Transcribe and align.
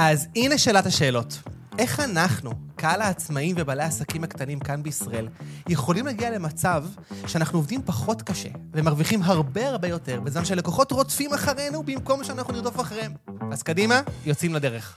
אז 0.00 0.26
הנה 0.36 0.58
שאלת 0.58 0.86
השאלות. 0.86 1.38
איך 1.78 2.00
אנחנו, 2.00 2.50
קהל 2.76 3.02
העצמאים 3.02 3.56
ובעלי 3.58 3.82
העסקים 3.82 4.24
הקטנים 4.24 4.60
כאן 4.60 4.82
בישראל, 4.82 5.28
יכולים 5.68 6.06
להגיע 6.06 6.30
למצב 6.30 6.84
שאנחנו 7.26 7.58
עובדים 7.58 7.82
פחות 7.84 8.22
קשה 8.22 8.48
ומרוויחים 8.72 9.22
הרבה 9.22 9.68
הרבה 9.68 9.88
יותר, 9.88 10.20
בזמן 10.20 10.44
שלקוחות 10.44 10.92
רודפים 10.92 11.34
אחרינו 11.34 11.82
במקום 11.82 12.24
שאנחנו 12.24 12.52
נרדוף 12.52 12.80
אחריהם? 12.80 13.12
אז 13.52 13.62
קדימה, 13.62 14.00
יוצאים 14.26 14.54
לדרך. 14.54 14.96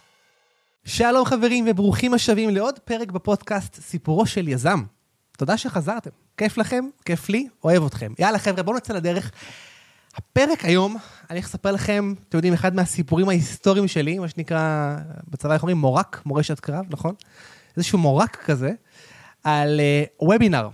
שלום 0.85 1.25
חברים 1.25 1.65
וברוכים 1.67 2.13
השבים 2.13 2.49
לעוד 2.49 2.79
פרק 2.79 3.11
בפודקאסט 3.11 3.75
סיפורו 3.75 4.25
של 4.25 4.47
יזם. 4.47 4.83
תודה 5.37 5.57
שחזרתם. 5.57 6.09
כיף 6.37 6.57
לכם, 6.57 6.85
כיף 7.05 7.29
לי, 7.29 7.47
אוהב 7.63 7.85
אתכם. 7.85 8.13
יאללה 8.19 8.39
חבר'ה, 8.39 8.63
בואו 8.63 8.77
נצא 8.77 8.93
לדרך. 8.93 9.31
הפרק 10.15 10.65
היום, 10.65 10.97
אני 11.29 11.39
הולך 11.39 11.45
לספר 11.45 11.71
לכם, 11.71 12.13
אתם 12.29 12.37
יודעים, 12.37 12.53
אחד 12.53 12.75
מהסיפורים 12.75 13.29
ההיסטוריים 13.29 13.87
שלי, 13.87 14.19
מה 14.19 14.27
שנקרא, 14.27 14.95
בצבא 15.27 15.53
איך 15.53 15.61
אומרים, 15.61 15.77
מורק, 15.77 16.21
מורשת 16.25 16.59
קרב, 16.59 16.85
נכון? 16.89 17.15
איזשהו 17.77 17.99
מורק 17.99 18.35
כזה, 18.35 18.71
על 19.43 19.79
uh, 19.79 20.23
וובינר. 20.25 20.69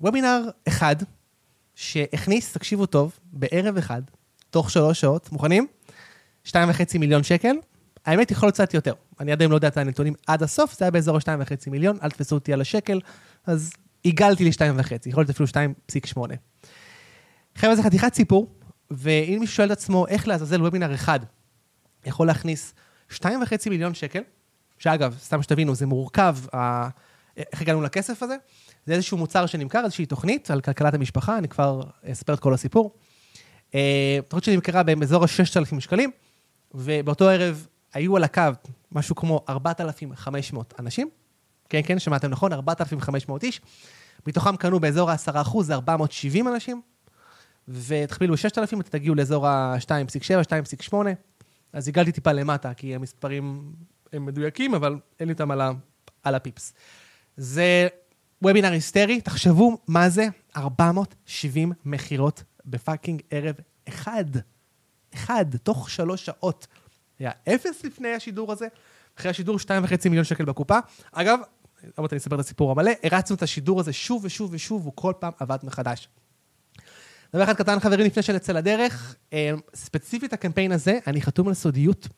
וובינר 0.00 0.42
אחד, 0.68 0.96
שהכניס, 1.74 2.52
תקשיבו 2.52 2.86
טוב, 2.86 3.18
בערב 3.32 3.76
אחד, 3.76 4.02
תוך 4.50 4.70
שלוש 4.70 5.00
שעות, 5.00 5.32
מוכנים? 5.32 5.66
שתיים 6.44 6.70
וחצי 6.70 6.98
מיליון 6.98 7.22
שקל. 7.22 7.56
האמת, 8.06 8.30
יכול 8.30 8.46
להיות 8.46 8.54
קצת 8.54 8.74
יותר. 8.74 8.94
אני 9.20 9.32
עדיין 9.32 9.50
לא 9.50 9.54
יודע 9.54 9.68
את 9.68 9.76
הנתונים 9.76 10.14
עד 10.26 10.42
הסוף, 10.42 10.78
זה 10.78 10.84
היה 10.84 10.90
באזור 10.90 11.16
השתיים 11.16 11.40
וחצי 11.42 11.70
מיליון, 11.70 11.98
אל 12.02 12.10
תפסו 12.10 12.34
אותי 12.34 12.52
על 12.52 12.60
השקל, 12.60 13.00
אז 13.46 13.72
עיגלתי 14.02 14.44
לי 14.44 14.52
שתיים 14.52 14.74
וחצי, 14.78 15.08
יכול 15.08 15.20
להיות 15.20 15.30
אפילו 15.30 15.46
שתיים 15.46 15.74
פסיק 15.86 16.06
שמונה. 16.06 16.34
חבר'ה, 17.54 17.76
זה 17.76 17.82
חתיכת 17.82 18.14
סיפור, 18.14 18.59
ואם 18.90 19.36
מישהו 19.40 19.56
שואל 19.56 19.66
את 19.66 19.72
עצמו 19.72 20.06
איך 20.06 20.28
לעזאזל 20.28 20.62
וובינר 20.62 20.94
אחד 20.94 21.20
יכול 22.06 22.26
להכניס 22.26 22.74
2.5 23.12 23.24
מיליון 23.70 23.94
שקל, 23.94 24.22
שאגב, 24.78 25.16
סתם 25.20 25.42
שתבינו, 25.42 25.74
זה 25.74 25.86
מורכב, 25.86 26.36
ה... 26.54 26.88
איך 27.36 27.62
הגענו 27.62 27.82
לכסף 27.82 28.22
הזה? 28.22 28.36
זה 28.86 28.94
איזשהו 28.94 29.18
מוצר 29.18 29.46
שנמכר, 29.46 29.84
איזושהי 29.84 30.06
תוכנית 30.06 30.50
על 30.50 30.60
כלכלת 30.60 30.94
המשפחה, 30.94 31.38
אני 31.38 31.48
כבר 31.48 31.82
אספר 32.04 32.34
את 32.34 32.40
כל 32.40 32.54
הסיפור. 32.54 32.94
אה, 33.74 34.18
תוכנית 34.28 34.44
שנמכרה 34.44 34.82
באזור 34.82 35.24
ה-6,000 35.24 35.80
שקלים, 35.80 36.10
ובאותו 36.74 37.28
ערב 37.28 37.66
היו 37.94 38.16
על 38.16 38.24
הקו 38.24 38.42
משהו 38.92 39.14
כמו 39.14 39.44
4,500 39.48 40.74
אנשים. 40.78 41.08
כן, 41.68 41.80
כן, 41.84 41.98
שמעתם 41.98 42.30
נכון, 42.30 42.52
4,500 42.52 43.44
איש. 43.44 43.60
מתוכם 44.26 44.56
קנו 44.56 44.80
באזור 44.80 45.10
ה-10%, 45.10 45.62
זה 45.62 45.74
470 45.74 46.48
אנשים. 46.48 46.82
ותכפילו 47.70 48.36
6,000, 48.36 48.80
אתם 48.80 48.90
תגיעו 48.90 49.14
לאזור 49.14 49.46
ה-2.7, 49.46 50.90
2.8. 50.90 50.94
אז 51.72 51.88
הגעתי 51.88 52.12
טיפה 52.12 52.32
למטה, 52.32 52.74
כי 52.74 52.94
המספרים 52.94 53.72
הם 54.12 54.26
מדויקים, 54.26 54.74
אבל 54.74 54.98
אין 55.20 55.28
לי 55.28 55.32
אותם 55.32 55.50
על, 55.50 55.60
ה, 55.60 55.70
על 56.22 56.34
הפיפס. 56.34 56.72
זה 57.36 57.88
וובינר 58.42 58.72
היסטרי, 58.72 59.20
תחשבו 59.20 59.78
מה 59.88 60.08
זה 60.08 60.26
470 60.56 61.72
מכירות 61.84 62.42
בפאקינג 62.66 63.22
ערב 63.30 63.54
אחד. 63.88 64.24
אחד, 65.14 65.44
תוך 65.62 65.90
שלוש 65.90 66.26
שעות. 66.26 66.66
היה 67.18 67.30
אפס 67.54 67.84
לפני 67.84 68.08
השידור 68.08 68.52
הזה, 68.52 68.68
אחרי 69.18 69.30
השידור 69.30 69.56
2.5 69.56 69.68
מיליון 70.04 70.24
שקל 70.24 70.44
בקופה. 70.44 70.78
אגב, 71.12 71.38
עוד 71.82 71.92
מעט 71.98 72.12
אני 72.12 72.18
אספר 72.18 72.34
את 72.34 72.40
הסיפור 72.40 72.70
המלא, 72.70 72.92
הרצנו 73.02 73.36
את 73.36 73.42
השידור 73.42 73.80
הזה 73.80 73.92
שוב 73.92 74.24
ושוב 74.24 74.50
ושוב, 74.54 74.84
הוא 74.84 74.92
כל 74.94 75.12
פעם 75.18 75.32
עבד 75.38 75.58
מחדש. 75.62 76.08
דבר 77.34 77.44
אחד 77.44 77.54
קטן, 77.54 77.80
חברים, 77.80 78.06
לפני 78.06 78.22
שנצא 78.22 78.52
לדרך, 78.52 79.16
אה, 79.32 79.50
ספציפית 79.74 80.32
הקמפיין 80.32 80.72
הזה, 80.72 80.98
אני 81.06 81.22
חתום 81.22 81.48
על 81.48 81.54
סודיות. 81.54 82.08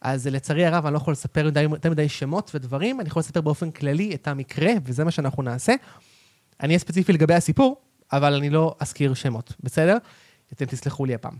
אז 0.00 0.26
לצערי 0.26 0.66
הרב, 0.66 0.86
אני 0.86 0.92
לא 0.92 0.98
יכול 0.98 1.12
לספר 1.12 1.44
יותר 1.44 1.90
מדי, 1.90 2.08
שמות 2.08 2.50
ודברים, 2.54 3.00
אני 3.00 3.08
יכול 3.08 3.20
לספר 3.20 3.40
באופן 3.40 3.70
כללי 3.70 4.14
את 4.14 4.28
המקרה, 4.28 4.72
וזה 4.84 5.04
מה 5.04 5.10
שאנחנו 5.10 5.42
נעשה. 5.42 5.74
אני 6.60 6.68
אהיה 6.68 6.78
ספציפי 6.78 7.12
לגבי 7.12 7.34
הסיפור, 7.34 7.82
אבל 8.12 8.34
אני 8.34 8.50
לא 8.50 8.74
אזכיר 8.80 9.14
שמות, 9.14 9.52
בסדר? 9.60 9.96
אתם 10.52 10.64
תסלחו 10.64 11.04
לי 11.04 11.14
הפעם. 11.14 11.36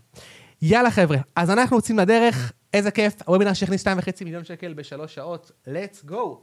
יאללה 0.62 0.90
חבר'ה, 0.90 1.18
אז 1.36 1.50
אנחנו 1.50 1.76
יוצאים 1.76 1.98
לדרך, 1.98 2.52
איזה 2.74 2.90
כיף, 2.90 3.14
הוובינר 3.26 3.52
שהכניס 3.52 3.86
2.5 3.86 4.24
מיליון 4.24 4.44
שקל 4.44 4.72
בשלוש 4.72 5.14
שעות, 5.14 5.50
let's 5.66 6.10
go. 6.10 6.36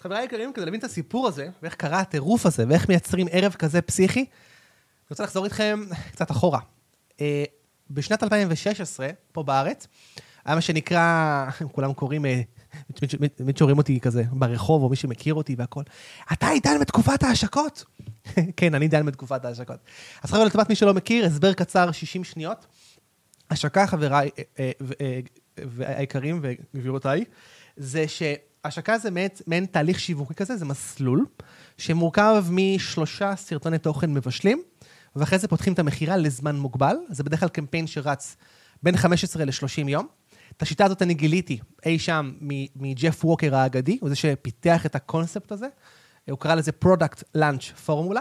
חבריי 0.00 0.20
היקרים, 0.20 0.52
כדי 0.52 0.64
להבין 0.64 0.80
את 0.80 0.84
הסיפור 0.84 1.28
הזה, 1.28 1.48
ואיך 1.62 1.74
קרה 1.74 2.00
הטירוף 2.00 2.46
הזה, 2.46 2.64
ואיך 2.68 2.88
מייצרים 2.88 3.26
ערב 3.30 3.52
כזה 3.52 3.82
פסיכי, 3.82 4.24
אני 5.04 5.08
רוצה 5.10 5.22
לחזור 5.22 5.44
איתכם 5.44 5.80
קצת 6.12 6.30
אחורה. 6.30 6.60
אה, 7.20 7.44
בשנת 7.90 8.22
2016, 8.22 9.08
פה 9.32 9.42
בארץ, 9.42 9.86
היה 10.44 10.54
מה 10.54 10.60
שנקרא, 10.60 11.46
כולם 11.72 11.92
קוראים, 11.92 12.26
אה, 12.26 12.42
תמיד 13.34 13.56
שרואים 13.56 13.78
אותי 13.78 14.00
כזה 14.00 14.22
ברחוב, 14.32 14.82
או 14.82 14.88
מי 14.88 14.96
שמכיר 14.96 15.34
אותי 15.34 15.54
והכל, 15.58 15.82
אתה 16.32 16.48
עידן 16.48 16.80
בתקופת 16.80 17.22
ההשקות. 17.22 17.84
כן, 18.56 18.74
אני 18.74 18.84
עידן 18.84 19.06
בתקופת 19.06 19.44
ההשקות. 19.44 19.78
אז 20.22 20.30
חבר'ה, 20.30 20.44
לטובת 20.44 20.68
מי 20.68 20.74
שלא 20.74 20.94
מכיר, 20.94 21.26
הסבר 21.26 21.52
קצר, 21.52 21.92
60 21.92 22.24
שניות. 22.24 22.66
השקה, 23.50 23.86
חבריי 23.86 24.30
אה, 24.58 24.70
היקרים 25.78 26.40
וגבירותיי, 26.42 27.24
זה 27.76 28.04
שהשקה 28.08 28.98
זה 28.98 29.08
מעין 29.46 29.66
תהליך 29.66 30.00
שיווקי 30.00 30.34
כזה, 30.34 30.56
זה 30.56 30.64
מסלול, 30.64 31.26
שמורכב 31.78 32.44
משלושה 32.50 33.36
סרטוני 33.36 33.78
תוכן 33.78 34.14
מבשלים. 34.14 34.62
ואחרי 35.16 35.38
זה 35.38 35.48
פותחים 35.48 35.72
את 35.72 35.78
המכירה 35.78 36.16
לזמן 36.16 36.56
מוגבל. 36.56 36.96
זה 37.10 37.24
בדרך 37.24 37.40
כלל 37.40 37.48
קמפיין 37.48 37.86
שרץ 37.86 38.36
בין 38.82 38.96
15 38.96 39.44
ל-30 39.44 39.88
יום. 39.88 40.06
את 40.56 40.62
השיטה 40.62 40.84
הזאת 40.84 41.02
אני 41.02 41.14
גיליתי 41.14 41.58
אי 41.86 41.98
שם 41.98 42.32
מג'ף 42.76 43.24
ווקר 43.24 43.54
האגדי, 43.54 43.98
הוא 44.00 44.08
זה 44.08 44.16
שפיתח 44.16 44.86
את 44.86 44.94
הקונספט 44.94 45.52
הזה. 45.52 45.66
הוא 46.30 46.38
קרא 46.38 46.54
לזה 46.54 46.72
Product 46.72 47.22
Launch 47.34 47.64
Formula. 47.64 48.20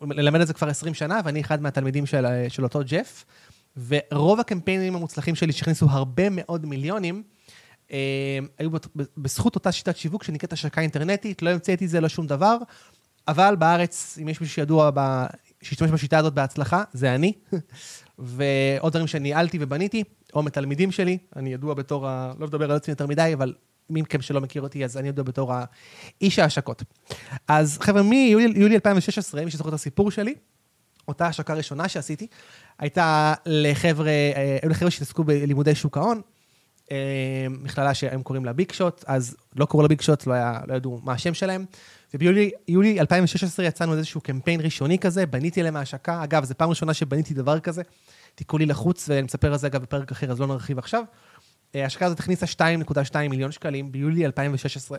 מלמד 0.00 0.40
את 0.40 0.46
זה 0.46 0.54
כבר 0.54 0.68
20 0.68 0.94
שנה, 0.94 1.20
ואני 1.24 1.40
אחד 1.40 1.62
מהתלמידים 1.62 2.06
של, 2.06 2.26
של 2.48 2.64
אותו 2.64 2.80
ג'ף. 2.86 3.24
ורוב 3.88 4.40
הקמפיינים 4.40 4.96
המוצלחים 4.96 5.34
שלי 5.34 5.52
שהכניסו 5.52 5.86
הרבה 5.90 6.30
מאוד 6.30 6.66
מיליונים, 6.66 7.22
היו 8.58 8.70
בזכות 9.16 9.54
אותה 9.54 9.72
שיטת 9.72 9.96
שיווק 9.96 10.24
שנקראת 10.24 10.52
השקה 10.52 10.80
אינטרנטית, 10.80 11.42
לא 11.42 11.50
המצאתי 11.50 11.84
את 11.84 11.90
זה, 11.90 12.00
לא 12.00 12.08
שום 12.08 12.26
דבר. 12.26 12.56
אבל 13.28 13.56
בארץ, 13.56 14.18
אם 14.22 14.28
יש 14.28 14.40
מישהו 14.40 14.54
שידוע 14.54 14.90
ב... 14.94 15.26
שהשתמש 15.62 15.90
בשיטה 15.90 16.18
הזאת 16.18 16.34
בהצלחה, 16.34 16.82
זה 16.92 17.14
אני. 17.14 17.32
ועוד 18.18 18.92
דברים 18.92 19.06
שניהלתי 19.06 19.58
ובניתי, 19.60 20.04
או 20.34 20.42
מתלמידים 20.42 20.92
שלי, 20.92 21.18
אני 21.36 21.52
ידוע 21.52 21.74
בתור 21.74 22.08
ה... 22.08 22.32
לא 22.38 22.46
לדבר 22.46 22.70
על 22.70 22.76
עצמי 22.76 22.92
יותר 22.92 23.06
מדי, 23.06 23.30
אבל 23.34 23.54
מי 23.90 24.02
מכם 24.02 24.22
שלא 24.22 24.40
מכיר 24.40 24.62
אותי, 24.62 24.84
אז 24.84 24.96
אני 24.96 25.08
ידוע 25.08 25.24
בתור 25.24 25.52
האיש 25.52 26.38
ההשקות. 26.38 26.82
אז 27.48 27.78
חבר'ה, 27.80 28.02
מיולי 28.02 28.74
2016, 28.74 29.44
מי 29.44 29.50
שזוכר 29.50 29.68
את 29.68 29.74
הסיפור 29.74 30.10
שלי, 30.10 30.34
אותה 31.08 31.26
השקה 31.26 31.54
ראשונה 31.54 31.88
שעשיתי, 31.88 32.26
הייתה 32.78 33.34
לחבר'ה, 33.46 34.10
אה, 34.10 34.58
היו 34.62 34.70
לחבר'ה 34.70 34.90
שהתעסקו 34.90 35.24
בלימודי 35.24 35.74
שוק 35.74 35.96
ההון, 35.96 36.20
אה, 36.90 37.46
מכללה 37.50 37.94
שהם 37.94 38.22
קוראים 38.22 38.44
לה 38.44 38.52
ביג 38.52 38.72
שוט, 38.72 39.04
אז 39.06 39.36
לא 39.56 39.66
קראו 39.66 39.82
לה 39.82 39.88
ביג 39.88 40.00
שוט, 40.00 40.26
לא, 40.26 40.34
לא 40.68 40.74
ידעו 40.74 41.00
מה 41.02 41.12
השם 41.12 41.34
שלהם. 41.34 41.64
וביולי 42.14 43.00
2016 43.00 43.66
יצאנו 43.66 43.92
איזשהו 43.92 44.20
קמפיין 44.20 44.60
ראשוני 44.60 44.98
כזה, 44.98 45.26
בניתי 45.26 45.62
להם 45.62 45.76
ההשקה. 45.76 46.24
אגב, 46.24 46.44
זו 46.44 46.54
פעם 46.56 46.70
ראשונה 46.70 46.94
שבניתי 46.94 47.34
דבר 47.34 47.60
כזה. 47.60 47.82
תיקחו 48.34 48.58
לי 48.58 48.66
לחוץ, 48.66 49.08
ואני 49.08 49.22
מספר 49.22 49.52
על 49.52 49.58
זה 49.58 49.66
אגב 49.66 49.82
בפרק 49.82 50.12
אחר, 50.12 50.30
אז 50.30 50.40
לא 50.40 50.46
נרחיב 50.46 50.78
עכשיו. 50.78 51.02
אה, 51.74 51.82
ההשקה 51.82 52.06
הזאת 52.06 52.20
הכניסה 52.20 52.46
2.2 52.46 53.16
מיליון 53.30 53.52
שקלים 53.52 53.92
ביולי 53.92 54.26
2016, 54.26 54.98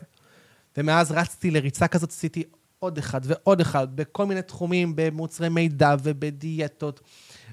ומאז 0.76 1.12
רצתי 1.12 1.50
לריצה 1.50 1.88
כזאת, 1.88 2.10
עשיתי 2.10 2.42
עוד 2.78 2.98
אחד 2.98 3.20
ועוד 3.24 3.60
אחד, 3.60 3.96
בכל 3.96 4.26
מיני 4.26 4.42
תחומים, 4.42 4.92
במוצרי 4.96 5.48
מידע 5.48 5.94
ובדיאטות. 6.02 7.00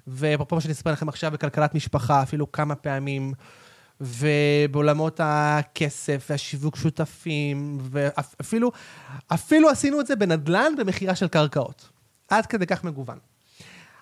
ואפרופו 0.08 0.56
מה 0.56 0.62
שאני 0.62 0.74
אספר 0.74 0.92
לכם 0.92 1.10
עכשיו 1.10 1.32
בכלכלת 1.32 1.76
משפחה, 1.76 2.24
אפילו 2.24 2.52
כמה 2.52 2.76
פעמים. 2.76 3.34
ובעולמות 4.02 5.20
הכסף 5.24 6.28
והשיווק 6.30 6.76
שותפים, 6.76 7.78
ואפילו 7.82 8.72
אפילו 9.28 9.70
עשינו 9.70 10.02
את 10.02 10.08
זה 10.08 10.16
בנדל"ן 10.16 10.72
במכירה 10.78 11.16
של 11.16 11.28
קרקעות. 11.28 11.90
עד 12.30 12.46
כדי 12.46 12.66
כך 12.66 12.84
מגוון. 12.84 13.18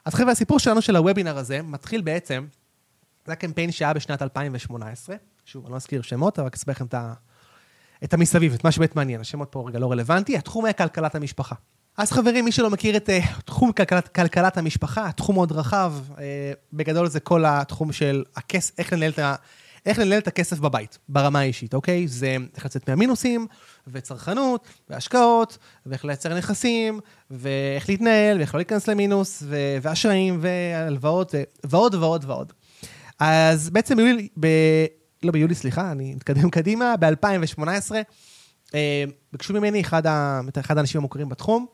אז 0.05 0.13
חבר'ה, 0.13 0.31
הסיפור 0.31 0.59
שלנו 0.59 0.81
של 0.81 0.95
הוובינר 0.95 1.37
הזה 1.37 1.61
מתחיל 1.61 2.01
בעצם, 2.01 2.45
זה 3.25 3.31
הקמפיין 3.33 3.71
שהיה 3.71 3.93
בשנת 3.93 4.21
2018, 4.21 5.15
שוב, 5.45 5.63
אני 5.65 5.71
לא 5.71 5.75
אזכיר 5.75 6.01
שמות, 6.01 6.39
אבל 6.39 6.49
אספר 6.55 6.71
לכם 6.71 6.85
את, 6.85 6.93
ה, 6.93 7.13
את 8.03 8.13
המסביב, 8.13 8.53
את 8.53 8.63
מה 8.63 8.71
שבאמת 8.71 8.95
מעניין, 8.95 9.21
השמות 9.21 9.47
פה 9.51 9.63
רגע 9.67 9.79
לא 9.79 9.91
רלוונטי, 9.91 10.37
התחום 10.37 10.65
היה 10.65 10.73
כלכלת 10.73 11.15
המשפחה. 11.15 11.55
אז 11.97 12.11
חברים, 12.11 12.45
מי 12.45 12.51
שלא 12.51 12.69
מכיר 12.69 12.97
את 12.97 13.09
uh, 13.09 13.41
תחום 13.41 13.71
כלכלת, 13.71 14.07
כלכלת 14.07 14.57
המשפחה, 14.57 15.11
תחום 15.11 15.35
מאוד 15.35 15.51
רחב, 15.51 15.93
uh, 16.09 16.19
בגדול 16.73 17.07
זה 17.07 17.19
כל 17.19 17.45
התחום 17.47 17.91
של 17.91 18.23
הכס, 18.35 18.71
איך 18.77 18.93
לנהל 18.93 19.11
את. 19.11 19.19
איך 19.85 19.99
לנהל 19.99 20.19
את 20.19 20.27
הכסף 20.27 20.59
בבית, 20.59 20.97
ברמה 21.09 21.39
האישית, 21.39 21.73
אוקיי? 21.73 22.07
זה 22.07 22.37
איך 22.55 22.65
לצאת 22.65 22.89
מהמינוסים, 22.89 23.47
וצרכנות, 23.87 24.67
והשקעות, 24.89 25.57
ואיך 25.85 26.05
לייצר 26.05 26.37
נכסים, 26.37 26.99
ואיך 27.31 27.89
להתנהל, 27.89 28.37
ואיך 28.37 28.55
לא 28.55 28.59
להיכנס 28.59 28.87
למינוס, 28.87 29.43
ואשראים, 29.81 30.39
והלוואות, 30.41 31.35
ועוד 31.65 31.95
ועוד 31.95 32.25
ועוד. 32.27 32.53
אז 33.19 33.69
בעצם 33.69 33.97
ביולי, 33.97 34.27
ב... 34.39 34.47
לא 35.23 35.31
ביולי, 35.31 35.55
סליחה, 35.55 35.91
אני 35.91 36.15
מתקדם 36.15 36.49
קדימה, 36.49 36.97
ב-2018, 36.99 37.61
אה, 38.75 39.03
ביקשו 39.31 39.53
ממני 39.53 39.81
אחד, 39.81 40.07
ה... 40.07 40.41
אחד 40.59 40.77
האנשים 40.77 40.99
המוכרים 40.99 41.29
בתחום, 41.29 41.65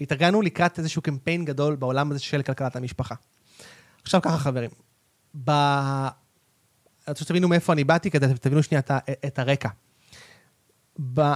התארגנו 0.00 0.42
לקראת 0.42 0.78
איזשהו 0.78 1.02
קמפיין 1.02 1.44
גדול 1.44 1.76
בעולם 1.76 2.10
הזה 2.10 2.20
של 2.20 2.42
כלכלת 2.42 2.76
המשפחה. 2.76 3.14
עכשיו 4.02 4.22
ככה, 4.22 4.38
חברים. 4.38 4.70
אני 7.06 7.12
רוצה 7.12 7.24
שתבינו 7.24 7.48
מאיפה 7.48 7.72
אני 7.72 7.84
באתי, 7.84 8.10
כדי 8.10 8.26
שתבינו 8.36 8.62
שנייה 8.62 8.80
את, 8.80 8.90
את 9.26 9.38
הרקע. 9.38 9.68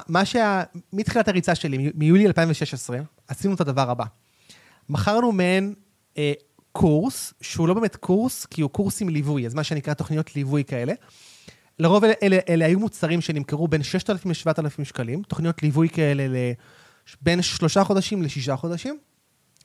מה 0.09 0.25
שה... 0.25 0.63
מתחילת 0.93 1.29
הריצה 1.29 1.55
שלי, 1.55 1.93
מיולי 1.95 2.27
2016, 2.27 2.99
עשינו 3.29 3.55
את 3.55 3.61
הדבר 3.61 3.91
הבא. 3.91 4.05
מכרנו 4.89 5.33
מעין 5.33 5.75
אה, 6.19 6.33
קורס, 6.73 7.35
שהוא 7.41 7.69
לא 7.69 7.75
באמת 7.75 7.97
קורס, 7.97 8.47
כי 8.47 8.63
הוא 8.63 8.71
קורס 8.71 9.03
עם 9.03 9.09
ליווי, 9.09 9.47
אז 9.47 9.55
מה 9.55 9.65
שנקרא 9.65 9.95
תוכניות 9.95 10.37
ליווי 10.37 10.65
כאלה. 10.65 10.93
לרוב 11.79 12.05
אלה, 12.05 12.15
אלה, 12.23 12.39
אלה 12.49 12.65
היו 12.65 12.79
מוצרים 12.79 13.21
שנמכרו 13.21 13.69
בין 13.69 13.83
6,000 13.83 14.31
ל-7,000 14.31 14.85
שקלים, 14.85 15.23
תוכניות 15.23 15.63
ליווי 15.63 15.89
כאלה 15.89 16.53
בין 17.23 17.43
שלושה 17.43 17.85
חודשים 17.85 18.23
לשישה 18.23 18.57
חודשים, 18.57 18.99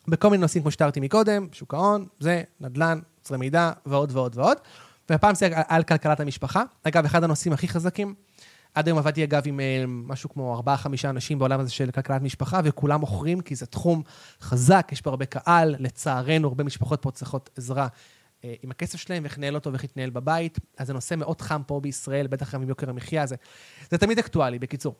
בכל 0.08 0.30
מיני 0.30 0.42
נושאים 0.42 0.64
כמו 0.64 0.72
שתיארתי 0.72 1.00
מקודם, 1.00 1.48
שוק 1.52 1.74
ההון, 1.74 2.08
זה, 2.20 2.44
נדל"ן, 2.60 3.00
מוצרי 3.18 3.38
מידע 3.38 3.72
ועוד 3.86 4.12
ועוד 4.12 4.38
ועוד. 4.38 4.58
והפעם 5.10 5.36
זה 5.36 5.50
על 5.68 5.84
כלכלת 5.84 6.20
המשפחה. 6.20 6.64
אגב, 6.84 7.06
אחד 7.06 7.24
הנושאים 7.24 7.54
הכי 7.54 7.68
חזקים. 7.68 8.16
עד 8.74 8.88
היום 8.88 8.98
עבדתי, 8.98 9.24
אגב, 9.24 9.42
עם 9.46 9.60
אה, 9.60 9.84
משהו 9.88 10.30
כמו 10.30 10.62
4-5 10.66 10.88
אנשים 11.10 11.40
בעולם 11.40 11.60
הזה 11.60 11.72
של 11.72 11.92
כלכלת 11.92 12.22
משפחה, 12.22 12.60
וכולם 12.64 13.00
מוכרים, 13.00 13.42
כי 13.42 13.56
זה 13.56 13.66
תחום 13.66 14.02
חזק, 14.42 14.90
יש 14.92 15.02
פה 15.02 15.10
הרבה 15.10 15.26
קהל, 15.26 15.76
לצערנו, 15.80 16.48
הרבה 16.48 16.64
משפחות 16.64 17.02
פה 17.02 17.12
צריכות 17.12 17.50
עזרה 17.58 17.88
אה, 18.44 18.54
עם 18.64 18.72
הכסף 18.72 19.00
שלהם, 19.00 19.24
ואיך 19.24 19.38
לנהל 19.38 19.56
אותו 19.56 19.72
ואיך 19.72 19.84
להתנהל 19.84 20.10
בבית. 20.10 20.60
אז 20.78 20.88
זה 20.88 20.94
נושא 20.94 21.16
מאוד 21.16 21.42
חם 21.42 21.62
פה 21.68 21.80
בישראל, 21.80 22.28
בטח 22.28 22.56
גם 22.56 22.62
עם 22.62 22.70
יוקר 22.70 22.90
המחיה 22.90 23.24
הזה. 23.24 23.36
זה 23.92 23.98
תמיד 23.98 24.20
אקטואלי, 24.20 24.60
בקיצור. 24.60 24.96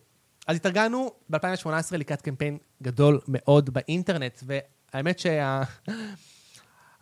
אז 0.48 0.56
התארגנו 0.56 1.12
ב-2018 1.30 1.98
לקראת 1.98 2.22
קמפיין 2.22 2.58
גדול 2.84 3.20
מאוד 3.28 3.70
באינטרנט, 3.70 4.44
והאמת 4.46 5.20
שה... 5.20 5.64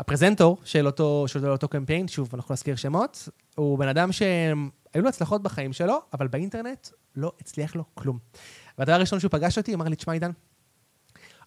הפרזנטור 0.02 0.58
של 0.64 0.86
אותו, 0.86 1.26
של 1.28 1.50
אותו 1.50 1.68
קמפיין, 1.68 2.08
שוב, 2.08 2.30
אנחנו 2.34 2.54
נזכיר 2.54 2.76
שמות, 2.76 3.30
הוא 3.56 3.80
בן 3.80 3.88
אדם 3.88 4.12
שהיו 4.12 5.02
לו 5.02 5.10
הצלחות 5.10 5.44
בחיים 5.44 5.74
שלו, 5.74 6.00
אבל 6.14 6.28
באינטרנט 6.28 6.88
לא 7.16 7.32
הצליח 7.42 7.76
לו 7.76 7.84
כלום. 7.94 8.20
והדבר 8.78 8.94
הראשון 8.94 9.20
שהוא 9.20 9.32
פגש 9.32 9.58
אותי, 9.58 9.74
אמר 9.74 9.86
לי, 9.86 9.96
תשמע, 9.96 10.14
עידן, 10.14 10.32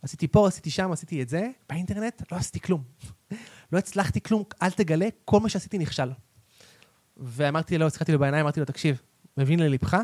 עשיתי 0.03 0.29
פה, 0.29 0.49
עשיתי 0.49 0.71
שם, 0.71 0.93
עשיתי 0.93 1.23
את 1.23 1.29
זה, 1.29 1.49
באינטרנט 1.69 2.33
לא 2.33 2.37
עשיתי 2.37 2.61
כלום. 2.61 2.83
לא 3.73 3.79
הצלחתי 3.79 4.21
כלום, 4.21 4.43
אל 4.63 4.71
תגלה, 4.71 5.09
כל 5.25 5.41
מה 5.41 5.49
שעשיתי 5.49 5.79
נכשל. 5.79 6.11
ואמרתי 7.17 7.79
לו, 7.79 7.87
הסתכלתי 7.87 8.13
לו 8.13 8.19
בעיניים, 8.19 8.43
אמרתי 8.43 8.61
לו, 8.61 8.67
תקשיב, 8.67 9.03
מבין 9.37 9.61
ללבך, 9.61 9.97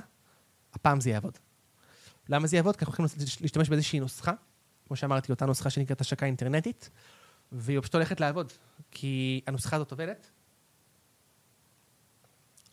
הפעם 0.75 1.01
זה 1.01 1.11
יעבוד. 1.11 1.39
למה 2.29 2.47
זה 2.47 2.57
יעבוד? 2.57 2.77
כי 2.77 2.85
אנחנו 2.85 3.05
הולכים 3.05 3.21
להשתמש 3.41 3.69
באיזושהי 3.69 4.01
נוסחה, 4.01 4.33
כמו 4.87 4.97
שאמרתי, 4.97 5.33
אותה 5.33 5.47
נוסחה 5.47 5.71
שנקראת 5.71 6.01
השקה 6.01 6.27
אינטרנטית, 6.27 6.91
והיא 7.53 7.81
פשוט 7.81 7.95
הולכת 7.95 8.21
לעבוד, 8.21 8.53
כי 8.91 9.41
הנוסחה 9.47 9.77
הזאת 9.77 9.91
עובדת. 9.91 10.31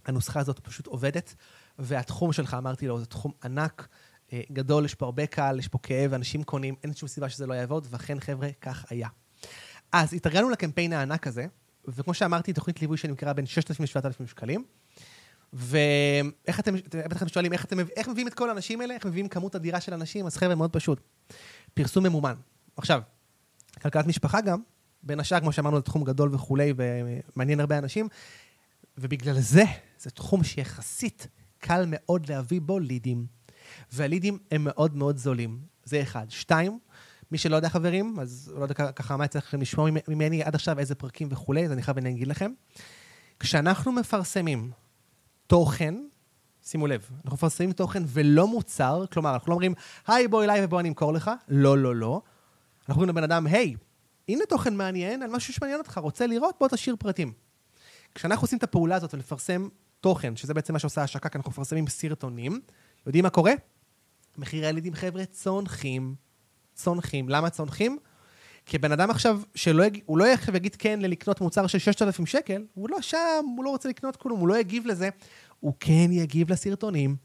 הנוסחה 0.05 0.39
הזאת 0.39 0.59
פשוט 0.59 0.87
עובדת, 0.87 1.35
והתחום 1.79 2.33
שלך, 2.33 2.53
אמרתי 2.53 2.87
לו, 2.87 2.99
זה 2.99 3.05
תחום 3.05 3.31
ענק, 3.43 3.87
אה, 4.33 4.41
גדול, 4.51 4.85
יש 4.85 4.95
פה 4.95 5.05
הרבה 5.05 5.27
קהל, 5.27 5.59
יש 5.59 5.67
פה 5.67 5.77
כאב, 5.83 6.13
אנשים 6.13 6.43
קונים, 6.43 6.75
אין 6.83 6.93
שום 6.93 7.09
סיבה 7.09 7.29
שזה 7.29 7.47
לא 7.47 7.53
יעבוד, 7.53 7.87
ואכן, 7.89 8.19
חבר'ה, 8.19 8.49
כך 8.61 8.85
היה. 8.89 9.07
אז 9.91 10.13
התארגנו 10.13 10.49
לקמפיין 10.49 10.93
הענק 10.93 11.27
הזה, 11.27 11.45
וכמו 11.87 12.13
שאמרתי, 12.13 12.53
תוכנית 12.53 12.81
ליווי 12.81 12.97
שנמכרה 12.97 13.33
בין 13.33 13.45
6,000 13.45 13.81
ל-7,000 13.81 14.27
שקלים. 14.27 14.65
ואיך 15.53 16.59
אתם, 16.59 16.75
בטח 17.05 17.17
אתם 17.17 17.27
שואלים, 17.27 17.53
איך, 17.53 17.65
אתם, 17.65 17.77
איך 17.95 18.07
מביאים 18.07 18.27
את 18.27 18.33
כל 18.33 18.49
האנשים 18.49 18.81
האלה? 18.81 18.93
איך 18.93 19.05
מביאים 19.05 19.29
כמות 19.29 19.55
אדירה 19.55 19.81
של 19.81 19.93
אנשים? 19.93 20.25
אז 20.25 20.37
חבר'ה, 20.37 20.55
מאוד 20.55 20.73
פשוט. 20.73 21.01
פרסום 21.73 22.03
ממומן. 22.03 22.35
עכשיו, 22.77 23.01
כלכלת 23.81 24.07
משפחה 24.07 24.41
גם, 24.41 24.61
בין 25.03 25.19
השאר, 25.19 25.39
כמו 25.39 25.51
שאמרנו, 25.51 25.77
זה 25.77 25.83
תחום 25.83 26.03
גדול 26.03 26.35
וכולי, 26.35 26.73
ומעניין 26.77 27.59
הרבה 27.59 27.77
אנשים, 27.77 28.07
ובגלל 28.97 29.39
זה, 29.39 29.63
זה 29.99 30.09
תחום 30.09 30.43
שיחסית 30.43 31.27
קל 31.59 31.85
מאוד 31.87 32.29
להביא 32.29 32.61
בו 32.61 32.79
לידים. 32.79 33.25
והלידים 33.91 34.37
הם 34.51 34.63
מאוד 34.63 34.95
מאוד 34.95 35.17
זולים. 35.17 35.59
זה 35.83 36.01
אחד. 36.01 36.25
שתיים, 36.29 36.79
מי 37.31 37.37
שלא 37.37 37.55
יודע, 37.55 37.69
חברים, 37.69 38.19
אז 38.19 38.53
לא 38.57 38.63
יודע 38.63 38.73
ככה 38.73 39.17
מה 39.17 39.25
יצא 39.25 39.39
לכם 39.39 39.61
לשמוע 39.61 39.89
ממני 40.07 40.43
עד 40.43 40.55
עכשיו, 40.55 40.79
איזה 40.79 40.95
פרקים 40.95 41.27
וכולי, 41.31 41.65
אז 41.65 41.71
אני 41.71 41.81
חייב 41.81 41.97
אגיד 41.97 42.27
לכם. 42.27 42.51
כשאנחנו 43.39 43.91
מפרסמים 43.91 44.71
תוכן, 45.47 45.95
שימו 46.63 46.87
לב, 46.87 47.09
אנחנו 47.15 47.33
מפרסמים 47.33 47.71
תוכן 47.71 48.03
ולא 48.07 48.47
מוצר, 48.47 49.05
כלומר, 49.11 49.33
אנחנו 49.33 49.49
לא 49.49 49.53
אומרים, 49.53 49.73
היי, 50.07 50.27
בוא 50.27 50.43
אליי 50.43 50.65
ובוא 50.65 50.79
אני 50.79 50.89
אמכור 50.89 51.13
לך, 51.13 51.31
לא, 51.47 51.77
לא, 51.77 51.95
לא. 51.95 52.21
אנחנו 52.89 53.01
אומרים 53.01 53.09
לבן 53.17 53.23
אדם, 53.23 53.47
היי, 53.47 53.75
הנה 54.29 54.45
תוכן 54.49 54.75
מעניין 54.75 55.23
על 55.23 55.29
משהו 55.29 55.53
שמעניין 55.53 55.79
אותך, 55.79 55.97
רוצה 55.97 56.27
לראות? 56.27 56.55
בוא 56.59 56.67
תשאיר 56.67 56.95
פרטים. 56.99 57.33
כשאנחנו 58.15 58.43
עושים 58.43 58.57
את 58.57 58.63
הפעולה 58.63 58.95
הזאת 58.95 59.13
ולפרסם 59.13 59.67
תוכן, 60.01 60.35
שזה 60.35 60.53
בעצם 60.53 60.73
מה 60.73 60.79
שעושה 60.79 61.03
השקה, 61.03 61.29
כי 61.29 61.37
אנחנו 61.37 61.51
מפרסמים 61.51 61.87
סרטונים, 61.87 62.61
יודעים 63.05 63.23
מה 63.23 63.29
קורה? 63.29 63.53
מחירי 64.37 64.67
הלידים, 64.67 64.93
חבר'ה, 64.93 65.25
צונחים. 65.25 66.15
צונחים. 66.75 67.29
למה 67.29 67.49
צונחים? 67.49 67.97
כי 68.65 68.77
בן 68.77 68.91
אדם 68.91 69.09
עכשיו, 69.09 69.41
שלא. 69.55 69.83
הוא 70.05 70.17
לא 70.17 70.25
עכשיו 70.33 70.55
יגיד 70.55 70.75
כן 70.75 70.99
ללקנות 70.99 71.41
מוצר 71.41 71.67
של 71.67 71.79
6,000 71.79 72.25
שקל, 72.25 72.65
הוא 72.73 72.89
לא 72.89 73.01
שם, 73.01 73.45
הוא 73.57 73.63
לא 73.65 73.69
רוצה 73.69 73.89
לקנות 73.89 74.15
כלום, 74.15 74.39
הוא 74.39 74.47
לא 74.47 74.57
יגיב 74.59 74.85
לזה, 74.85 75.09
הוא 75.59 75.73
כן 75.79 76.11
יגיב 76.11 76.51
לסרטונים. 76.51 77.15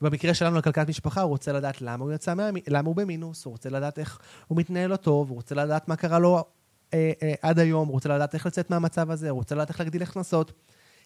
במקרה 0.00 0.34
שלנו 0.34 0.58
לכלכלת 0.58 0.88
משפחה, 0.88 1.22
הוא 1.22 1.30
רוצה 1.30 1.52
לדעת 1.52 1.82
למה 1.82 2.04
הוא 2.04 2.12
יצא, 2.12 2.34
מה... 2.34 2.50
למה 2.68 2.88
הוא 2.88 2.96
במינוס, 2.96 3.44
הוא 3.44 3.52
רוצה 3.52 3.70
לדעת 3.70 3.98
איך 3.98 4.18
הוא 4.48 4.58
מתנהל 4.58 4.90
לא 4.90 4.96
טוב, 4.96 5.28
הוא 5.28 5.36
רוצה 5.36 5.54
לדעת 5.54 5.88
מה 5.88 5.96
קרה 5.96 6.18
לו 6.18 6.44
אה, 6.94 7.12
אה, 7.22 7.34
עד 7.42 7.58
היום, 7.58 7.88
הוא 7.88 7.92
רוצה 7.92 8.08
לדעת 8.08 8.34
איך 8.34 8.46
לצאת 8.46 8.70
מהמצב 8.70 9.10
הזה, 9.10 9.30
הוא 9.30 9.36
רוצה 9.36 9.54
לדעת 9.54 9.68
איך 9.68 9.80
להגדיל 9.80 10.02
הכנסות. 10.02 10.52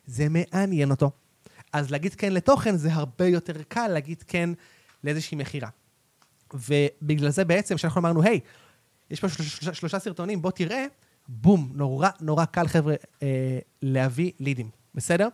זה 0.06 0.26
מעניין 0.28 0.90
אותו. 0.90 1.10
אז 1.72 1.90
להגיד 1.90 2.14
כן 2.14 2.32
לתוכן 2.32 2.76
זה 2.76 2.92
הרבה 2.92 3.26
יותר 3.26 3.62
קל 3.68 3.88
להגיד 3.88 4.22
כן 4.26 4.50
לאיזושהי 5.04 5.36
מכירה. 5.36 5.68
ובגלל 6.54 7.30
זה 7.30 7.44
בעצם, 7.44 7.74
כשאנחנו 7.74 8.00
אמרנו, 8.00 8.22
היי, 8.22 8.40
יש 9.10 9.20
פה 9.20 9.28
שלושה, 9.28 9.74
שלושה 9.74 9.98
סרטונים, 9.98 10.42
בוא 10.42 10.50
תראה, 10.50 10.86
בום, 11.28 11.70
נורא 11.74 12.08
נורא 12.20 12.44
קל, 12.44 12.68
חבר'ה, 12.68 12.94
אה, 13.22 13.58
להביא 13.82 14.32
לידים, 14.40 14.70
בסדר? 14.94 15.28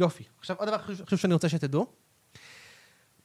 יופי. 0.00 0.24
עכשיו, 0.38 0.56
עוד 0.58 0.68
דבר 0.68 0.78
חשוב 0.78 1.18
שאני 1.18 1.34
רוצה 1.34 1.48
שתדעו. 1.48 1.86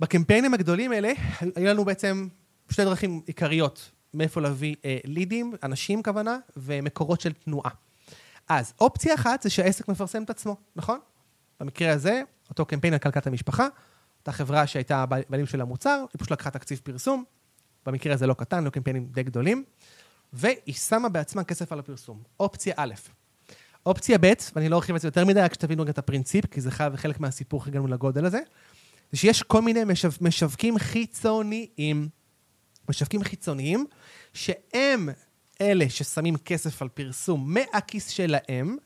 בקמפיינים 0.04 0.54
הגדולים 0.54 0.92
האלה, 0.92 1.12
היו 1.56 1.68
לנו 1.68 1.86
בעצם 1.86 2.28
שתי 2.70 2.86
דרכים 2.86 3.22
עיקריות 3.26 3.92
מאיפה 4.14 4.42
להביא 4.42 4.76
אה, 4.86 4.98
לידים, 5.06 5.54
אנשים 5.64 6.04
כוונה, 6.04 6.38
ומקורות 6.58 7.22
של 7.22 7.34
תנועה. 7.34 7.70
אז 8.50 8.74
אופציה 8.82 9.16
אחת 9.16 9.42
זה 9.42 9.50
שהעסק 9.50 9.88
מפרסם 9.88 10.24
את 10.24 10.30
עצמו, 10.30 10.56
נכון? 10.76 11.00
במקרה 11.60 11.94
הזה, 11.94 12.22
אותו 12.50 12.66
קמפיין 12.66 12.94
על 12.94 13.00
כלכלת 13.00 13.28
המשפחה, 13.28 13.68
אותה 14.20 14.32
חברה 14.32 14.68
שהייתה 14.68 14.98
הבעלים 14.98 15.46
של 15.46 15.62
המוצר, 15.62 16.06
היא 16.14 16.20
פשוט 16.20 16.32
לקחה 16.32 16.50
תקציב 16.50 16.82
פרסום, 16.84 17.24
במקרה 17.86 18.14
הזה 18.14 18.28
לא 18.28 18.34
קטן, 18.34 18.64
לא 18.64 18.70
קמפיינים 18.70 19.06
די 19.06 19.24
גדולים, 19.24 19.64
והיא 20.34 20.74
שמה 20.74 21.10
בעצמה 21.10 21.44
כסף 21.44 21.72
על 21.72 21.80
הפרסום. 21.80 22.24
אופציה 22.40 22.74
א'. 22.78 22.94
אופציה 23.86 24.18
ב', 24.22 24.34
ואני 24.56 24.70
לא 24.70 24.76
ארחיב 24.76 24.96
את 24.96 25.02
זה 25.02 25.08
יותר 25.08 25.26
מדי, 25.26 25.42
רק 25.42 25.54
שתבינו 25.54 25.84
את 25.84 25.98
הפרינציפ, 25.98 26.46
כי 26.46 26.62
זה 26.62 26.72
חלק 26.72 27.20
מהסיפור, 27.20 27.60
איך 27.60 27.68
הגענו 27.68 27.88
לגודל 27.88 28.26
הזה, 28.26 28.40
זה 29.14 29.18
שיש 29.18 29.44
כל 29.44 29.62
מיני 29.62 29.84
משו... 29.84 30.08
משווקים 30.22 30.78
חיצוניים, 30.78 32.10
משווקים 32.90 33.24
חיצוניים, 33.24 33.86
שהם 34.34 35.10
אלה 35.62 35.90
ששמים 35.90 36.38
כסף 36.38 36.82
על 36.82 36.90
פרסום 36.90 37.54
מהכיס 37.54 38.08
שלהם, 38.08 38.78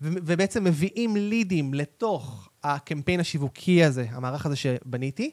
ובעצם 0.00 0.64
מביאים 0.64 1.16
לידים 1.16 1.74
לתוך 1.74 2.48
הקמפיין 2.62 3.20
השיווקי 3.20 3.84
הזה, 3.84 4.06
המערך 4.10 4.46
הזה 4.46 4.56
שבניתי, 4.56 5.30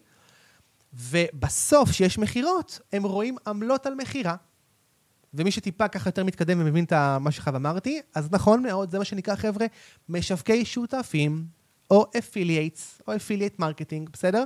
ובסוף, 0.94 1.90
כשיש 1.90 2.18
מכירות, 2.18 2.80
הם 2.94 3.04
רואים 3.04 3.36
עמלות 3.48 3.86
על 3.86 3.96
מכירה. 3.96 4.36
ומי 5.34 5.52
שטיפה 5.52 5.88
ככה 5.88 6.08
יותר 6.08 6.24
מתקדם 6.24 6.62
ומבין 6.62 6.84
את 6.84 6.94
מה 7.20 7.32
שעכשיו 7.32 7.56
אמרתי, 7.56 8.02
אז 8.16 8.30
נכון 8.32 8.64
מאוד, 8.64 8.92
זה 8.92 9.00
מה 9.00 9.06
שנקרא, 9.06 9.36
חבר'ה, 9.36 9.66
משווקי 10.10 10.66
שותפים, 10.66 11.46
או 11.92 12.06
affiliates, 12.18 13.02
או 13.08 13.16
affiliate 13.16 13.60
marketing, 13.60 14.10
בסדר? 14.14 14.44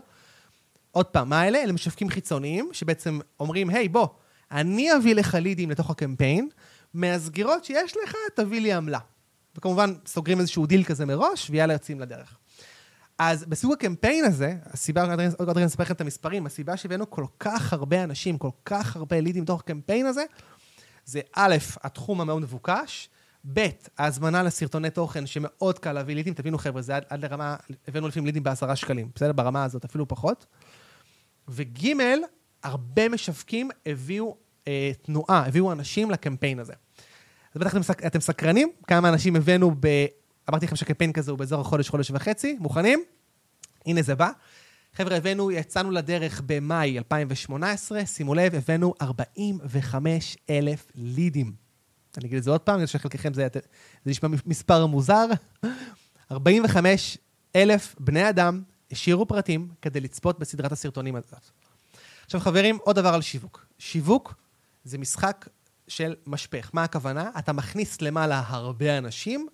עוד 0.92 1.06
פעם, 1.06 1.30
מה 1.30 1.48
אלה? 1.48 1.64
אלה 1.64 1.72
משווקים 1.72 2.10
חיצוניים, 2.10 2.70
שבעצם 2.72 3.20
אומרים, 3.40 3.70
היי, 3.70 3.86
hey, 3.86 3.90
בוא, 3.90 4.08
אני 4.52 4.96
אביא 4.96 5.16
לך 5.16 5.36
לידים 5.36 5.72
לתוך 5.72 5.90
הקמפיין, 5.90 6.50
מהסגירות 6.94 7.66
שיש 7.66 7.98
לך, 8.04 8.16
תביא 8.36 8.62
לי 8.62 8.74
עמלה. 8.74 9.00
וכמובן, 9.56 9.94
סוגרים 10.06 10.40
איזשהו 10.40 10.66
דיל 10.66 10.84
כזה 10.84 11.06
מראש, 11.06 11.50
ויאללה, 11.50 11.74
יוצאים 11.74 12.00
לדרך. 12.00 12.38
אז 13.20 13.46
בסוג 13.46 13.74
הקמפיין 13.74 14.26
הזה, 14.26 14.56
הסיבה, 14.66 15.16
עוד 15.38 15.50
רגע 15.50 15.66
נספר 15.66 15.84
לכם 15.84 15.94
את 15.94 16.02
המספרים, 16.02 16.46
הסיבה 16.46 16.78
שהבאנו 16.78 17.10
כל 17.10 17.26
כך 17.40 17.74
הרבה 17.74 18.04
אנשים, 18.04 18.38
כל 18.38 18.50
כך 18.66 18.96
הרבה 18.96 19.20
לידים 19.20 19.44
לתוך 19.44 19.60
הקמפיין 19.60 20.06
הזה, 20.06 20.24
זה 21.06 21.22
א', 21.34 21.56
התחום 21.84 22.22
המאוד 22.22 22.42
מבוקש, 22.42 23.10
ב', 23.54 23.68
ההזמנה 23.98 24.44
לסרטוני 24.44 24.90
תוכן 24.90 25.28
שמאוד 25.28 25.80
קל 25.80 25.92
להביא 25.94 26.16
לידים, 26.16 26.34
תבינו 26.34 26.58
חבר'ה, 26.58 26.82
זה 26.82 26.96
עד, 26.96 27.04
עד 27.10 27.26
לרמה, 27.26 27.56
הבאנו 27.88 28.08
לפעמים 28.08 28.26
לידים 28.26 28.44
בעשרה 28.44 28.76
שקלים, 28.76 29.10
בסדר? 29.16 29.32
ברמה 29.32 29.64
הזאת, 29.64 29.86
אפילו 29.86 30.08
פחות. 30.08 30.46
וג', 31.48 31.88
הרבה 32.64 33.10
משווקים 33.10 33.70
הביאו 33.86 34.38
אה, 34.68 34.92
תנועה, 35.02 35.46
הביאו 35.48 35.72
אנשים 35.72 36.12
לקמפיין 36.12 36.60
הזה. 36.60 36.74
אז 37.56 37.62
בטח 37.62 37.72
אתם, 37.72 37.84
סק, 37.84 38.06
אתם 38.06 38.20
סקרנים, 38.20 38.70
כמה 38.88 39.10
אנשים 39.10 39.36
הבאנו 39.36 39.72
ב... 39.80 40.06
אמרתי 40.50 40.66
לכם 40.66 40.76
שקמפיין 40.76 41.14
כזה 41.14 41.32
הוא 41.32 41.40
באזור 41.40 41.62
החודש, 41.62 41.90
חודש 41.90 42.12
וחצי, 42.12 42.58
מוכנים? 42.60 43.04
הנה 43.86 44.02
זה 44.02 44.16
בא. 44.16 44.32
חבר'ה, 44.94 45.18
הבאנו, 45.18 45.52
יצאנו 45.52 45.92
לדרך 45.92 46.42
במאי 46.46 46.98
2018, 46.98 48.06
שימו 48.06 48.36
לב, 48.36 48.56
הבאנו 48.56 48.94
45 49.02 50.38
אלף 50.50 50.92
לידים. 50.96 51.69
אני 52.18 52.28
אגיד 52.28 52.38
את 52.38 52.44
זה 52.44 52.52
עוד 52.52 52.62
פעם, 52.62 52.88
שחלקכם 52.88 53.34
זה, 53.34 53.48
זה 53.54 53.60
נשמע 54.06 54.30
מספר 54.46 54.86
מוזר. 54.86 55.26
45 56.32 57.18
אלף 57.56 57.96
בני 58.00 58.30
אדם 58.30 58.62
השאירו 58.92 59.28
פרטים 59.28 59.70
כדי 59.82 60.00
לצפות 60.00 60.40
בסדרת 60.40 60.72
הסרטונים 60.72 61.16
הזאת. 61.16 61.50
עכשיו 62.26 62.42
חברים, 62.42 62.78
עוד 62.84 62.96
דבר 62.96 63.14
על 63.14 63.22
שיווק. 63.22 63.66
שיווק 63.80 64.34
זה 64.84 64.98
משחק 64.98 65.48
של 65.88 66.16
משפך. 66.28 66.70
מה 66.74 66.84
הכוונה? 66.84 67.30
אתה 67.40 67.54
מכניס 67.54 68.02
למעלה 68.02 68.44
הרבה 68.48 68.98
אנשים, 68.98 69.48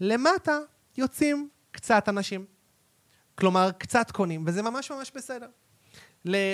למטה 0.00 0.58
יוצאים 0.96 1.48
קצת 1.70 2.08
אנשים. 2.08 2.44
כלומר, 3.34 3.70
קצת 3.78 4.10
קונים, 4.10 4.44
וזה 4.46 4.62
ממש 4.62 4.90
ממש 4.90 5.12
בסדר. 5.14 5.46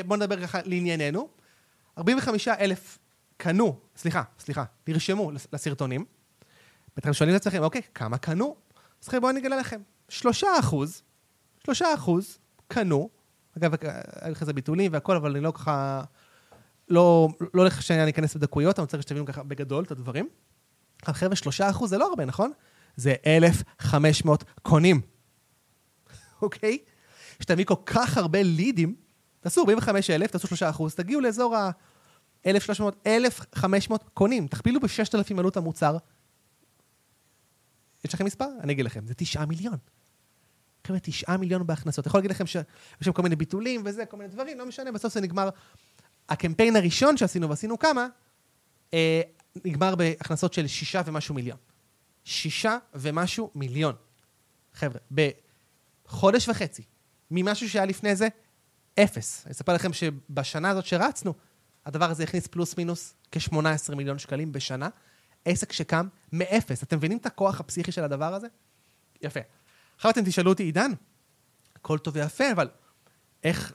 בואו 0.07 0.21
נדבר 0.21 0.41
ככה 0.41 0.59
לענייננו. 0.65 1.29
45 1.99 2.49
אלף 2.49 2.99
קנו, 3.39 3.81
סליחה, 3.97 4.23
סליחה, 4.39 4.65
נרשמו 4.89 5.31
לסרטונים. 5.53 6.05
ואתם 6.97 7.13
שואלים 7.13 7.37
את 7.37 7.41
עצמכם, 7.41 7.63
אוקיי, 7.63 7.83
כמה 7.95 8.19
קנו? 8.19 8.57
אז 9.03 9.09
בואו 9.09 9.31
אני 9.31 9.41
אגלה 9.41 9.57
לכם. 9.57 9.81
שלושה 10.09 10.49
אחוז, 10.61 11.03
שלושה 11.65 11.95
אחוז 11.95 12.39
קנו, 12.69 13.09
אגב, 13.59 13.73
היה 13.83 14.31
לך 14.31 14.41
איזה 14.41 14.53
ביטולים 14.53 14.93
והכל, 14.93 15.17
אבל 15.17 15.31
אני 15.31 15.41
לא 15.41 15.51
ככה, 15.51 16.03
לא, 16.89 17.29
לא 17.55 17.63
הולך 17.63 17.83
שאני 17.83 18.11
אכנס 18.11 18.37
לדקויות, 18.37 18.79
אני 18.79 18.83
רוצה 18.83 19.03
שתבינו 19.03 19.27
ככה 19.27 19.43
בגדול 19.43 19.85
את 19.85 19.91
הדברים. 19.91 20.29
חבר'ה, 21.05 21.37
שלושה 21.37 21.71
אחוז 21.71 21.91
זה 21.91 21.99
לא 21.99 22.09
הרבה, 22.09 22.25
נכון? 22.25 22.53
זה 22.97 23.15
1,500 23.27 24.45
קונים, 24.63 25.01
אוקיי? 26.43 26.79
כשתביא 27.39 27.65
כל 27.65 27.75
כך 27.87 28.17
הרבה 28.17 28.43
לידים, 28.43 28.95
תעשו 29.41 29.61
45,000, 29.61 30.31
תעשו 30.31 30.49
3 30.49 30.63
אחוז, 30.63 30.95
תגיעו 30.95 31.21
לאזור 31.21 31.57
ה... 31.57 31.71
1,300, 32.47 32.97
1,500 33.07 34.05
קונים. 34.15 34.47
תכפילו 34.47 34.81
ב-6,000 34.81 35.39
עלות 35.39 35.57
המוצר. 35.57 35.97
יש 38.05 38.15
לכם 38.15 38.25
מספר? 38.25 38.49
אני 38.61 38.73
אגיד 38.73 38.85
לכם, 38.85 39.07
זה 39.07 39.15
9 39.15 39.45
מיליון. 39.45 39.77
חבר'ה, 40.87 40.99
9 41.03 41.37
מיליון 41.37 41.67
בהכנסות. 41.67 42.07
אני 42.07 42.11
יכול 42.11 42.19
להגיד 42.19 42.31
לכם 42.31 42.47
שיש 42.47 42.65
שם 43.03 43.13
כל 43.13 43.23
מיני 43.23 43.37
ביטולים 43.37 43.83
וזה, 43.85 44.07
כל 44.07 44.17
מיני 44.17 44.29
דברים, 44.29 44.59
לא 44.59 44.67
משנה, 44.67 44.93
בסוף 44.93 45.15
זה 45.15 45.21
נגמר. 45.21 45.49
הקמפיין 46.29 46.77
הראשון 46.77 47.17
שעשינו, 47.17 47.49
ועשינו 47.49 47.79
כמה, 47.79 48.07
אה, 48.95 49.21
נגמר 49.65 49.95
בהכנסות 49.95 50.53
של 50.53 50.67
6 50.67 50.97
ומשהו 51.07 51.35
מיליון. 51.35 51.59
6 52.25 52.67
ומשהו 52.95 53.51
מיליון. 53.55 53.95
חבר'ה, 54.75 55.01
בחודש 56.07 56.49
וחצי, 56.49 56.83
ממשהו 57.31 57.69
שהיה 57.69 57.85
לפני 57.85 58.17
זה, 58.17 58.29
אפס. 59.01 59.43
אני 59.47 59.53
אספר 59.53 59.75
לכם 59.75 59.93
שבשנה 59.93 60.71
הזאת 60.71 60.87
שרצנו, 60.87 61.35
הדבר 61.89 62.11
הזה 62.11 62.23
הכניס 62.23 62.47
פלוס 62.47 62.77
מינוס 62.77 63.15
כ-18 63.33 63.95
מיליון 63.95 64.19
שקלים 64.19 64.53
בשנה. 64.53 64.89
עסק 65.45 65.73
שקם 65.73 66.09
מאפס. 66.33 66.83
אתם 66.83 66.97
מבינים 66.97 67.19
את 67.19 67.27
הכוח 67.27 67.61
הפסיכי 67.61 67.93
של 67.93 68.05
הדבר 68.05 68.35
הזה? 68.35 68.47
יפה. 69.23 69.41
עכשיו 69.97 70.11
אתם 70.11 70.25
תשאלו 70.25 70.51
אותי, 70.51 70.63
עידן, 70.63 70.93
הכל 71.77 71.99
טוב 71.99 72.17
ויפה, 72.17 72.53
אבל 72.53 72.69
איך... 73.45 73.73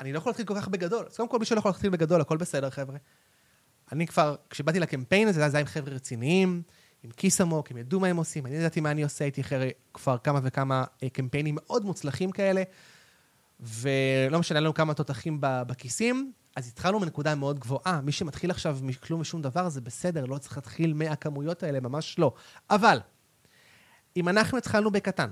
אני 0.00 0.12
לא 0.12 0.18
יכול 0.18 0.30
להתחיל 0.30 0.46
כל 0.46 0.54
כך 0.54 0.68
בגדול. 0.68 1.06
אז 1.06 1.16
קודם 1.16 1.28
כל, 1.28 1.38
מי 1.38 1.44
שלא 1.44 1.58
יכול 1.58 1.68
להתחיל 1.68 1.90
בגדול, 1.90 2.20
הכל 2.20 2.36
בסדר, 2.36 2.70
חבר'ה. 2.70 2.96
אני 3.92 4.06
כבר, 4.06 4.36
כשבאתי 4.50 4.80
לקמפיין 4.80 5.28
הזה, 5.28 5.48
זה 5.48 5.56
היה 5.56 5.60
עם 5.60 5.66
חבר'ה 5.66 5.94
רציניים, 5.94 6.62
עם 7.02 7.10
כיס 7.10 7.40
עמוק, 7.40 7.70
הם 7.70 7.76
ידעו 7.76 8.00
מה 8.00 8.06
הם 8.06 8.16
עושים, 8.16 8.46
אני 8.46 8.56
ידעתי 8.56 8.80
מה 8.80 8.90
אני 8.90 9.02
עושה, 9.02 9.24
הייתי 9.24 9.40
אחרי 9.40 9.70
כבר 9.94 10.18
כמה 10.18 10.40
וכמה 10.42 10.84
אה, 11.02 11.08
קמפיינים 11.08 11.54
מאוד 11.54 11.84
מוצלחים 11.84 12.30
כאלה, 12.30 12.62
ולא 13.62 14.38
משנה 14.38 14.60
לנו 14.60 14.74
כמה 14.74 14.94
תותחים 14.94 15.38
בכיסים, 15.40 16.32
אז 16.56 16.68
התחלנו 16.68 17.00
מנקודה 17.00 17.34
מאוד 17.34 17.58
גבוהה. 17.58 18.00
מי 18.00 18.12
שמתחיל 18.12 18.50
עכשיו 18.50 18.78
מכלום 18.82 19.20
ושום 19.20 19.42
דבר, 19.42 19.68
זה 19.68 19.80
בסדר, 19.80 20.24
לא 20.24 20.38
צריך 20.38 20.56
להתחיל 20.56 20.94
מהכמויות 20.94 21.62
האלה, 21.62 21.80
ממש 21.80 22.18
לא. 22.18 22.32
אבל, 22.70 23.00
אם 24.16 24.28
אנחנו 24.28 24.58
התחלנו 24.58 24.90
בקטן, 24.90 25.30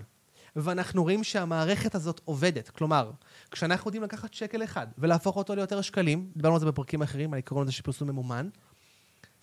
ואנחנו 0.56 1.02
רואים 1.02 1.25
שהמערכת 1.25 1.94
הזאת 1.94 2.20
עובדת, 2.25 2.68
כלומר, 2.70 3.11
כשאנחנו 3.50 3.88
יודעים 3.88 4.02
לקחת 4.02 4.35
שקל 4.35 4.64
אחד 4.64 4.87
ולהפוך 4.99 5.37
אותו 5.37 5.54
ליותר 5.54 5.80
שקלים, 5.80 6.30
דיברנו 6.37 6.54
על 6.54 6.61
זה 6.61 6.66
בפרקים 6.66 7.02
אחרים, 7.02 7.32
על 7.32 7.38
עקרון 7.38 7.62
הזה 7.62 7.73
של 7.73 7.82
פרסום 7.82 8.08
ממומן, 8.08 8.49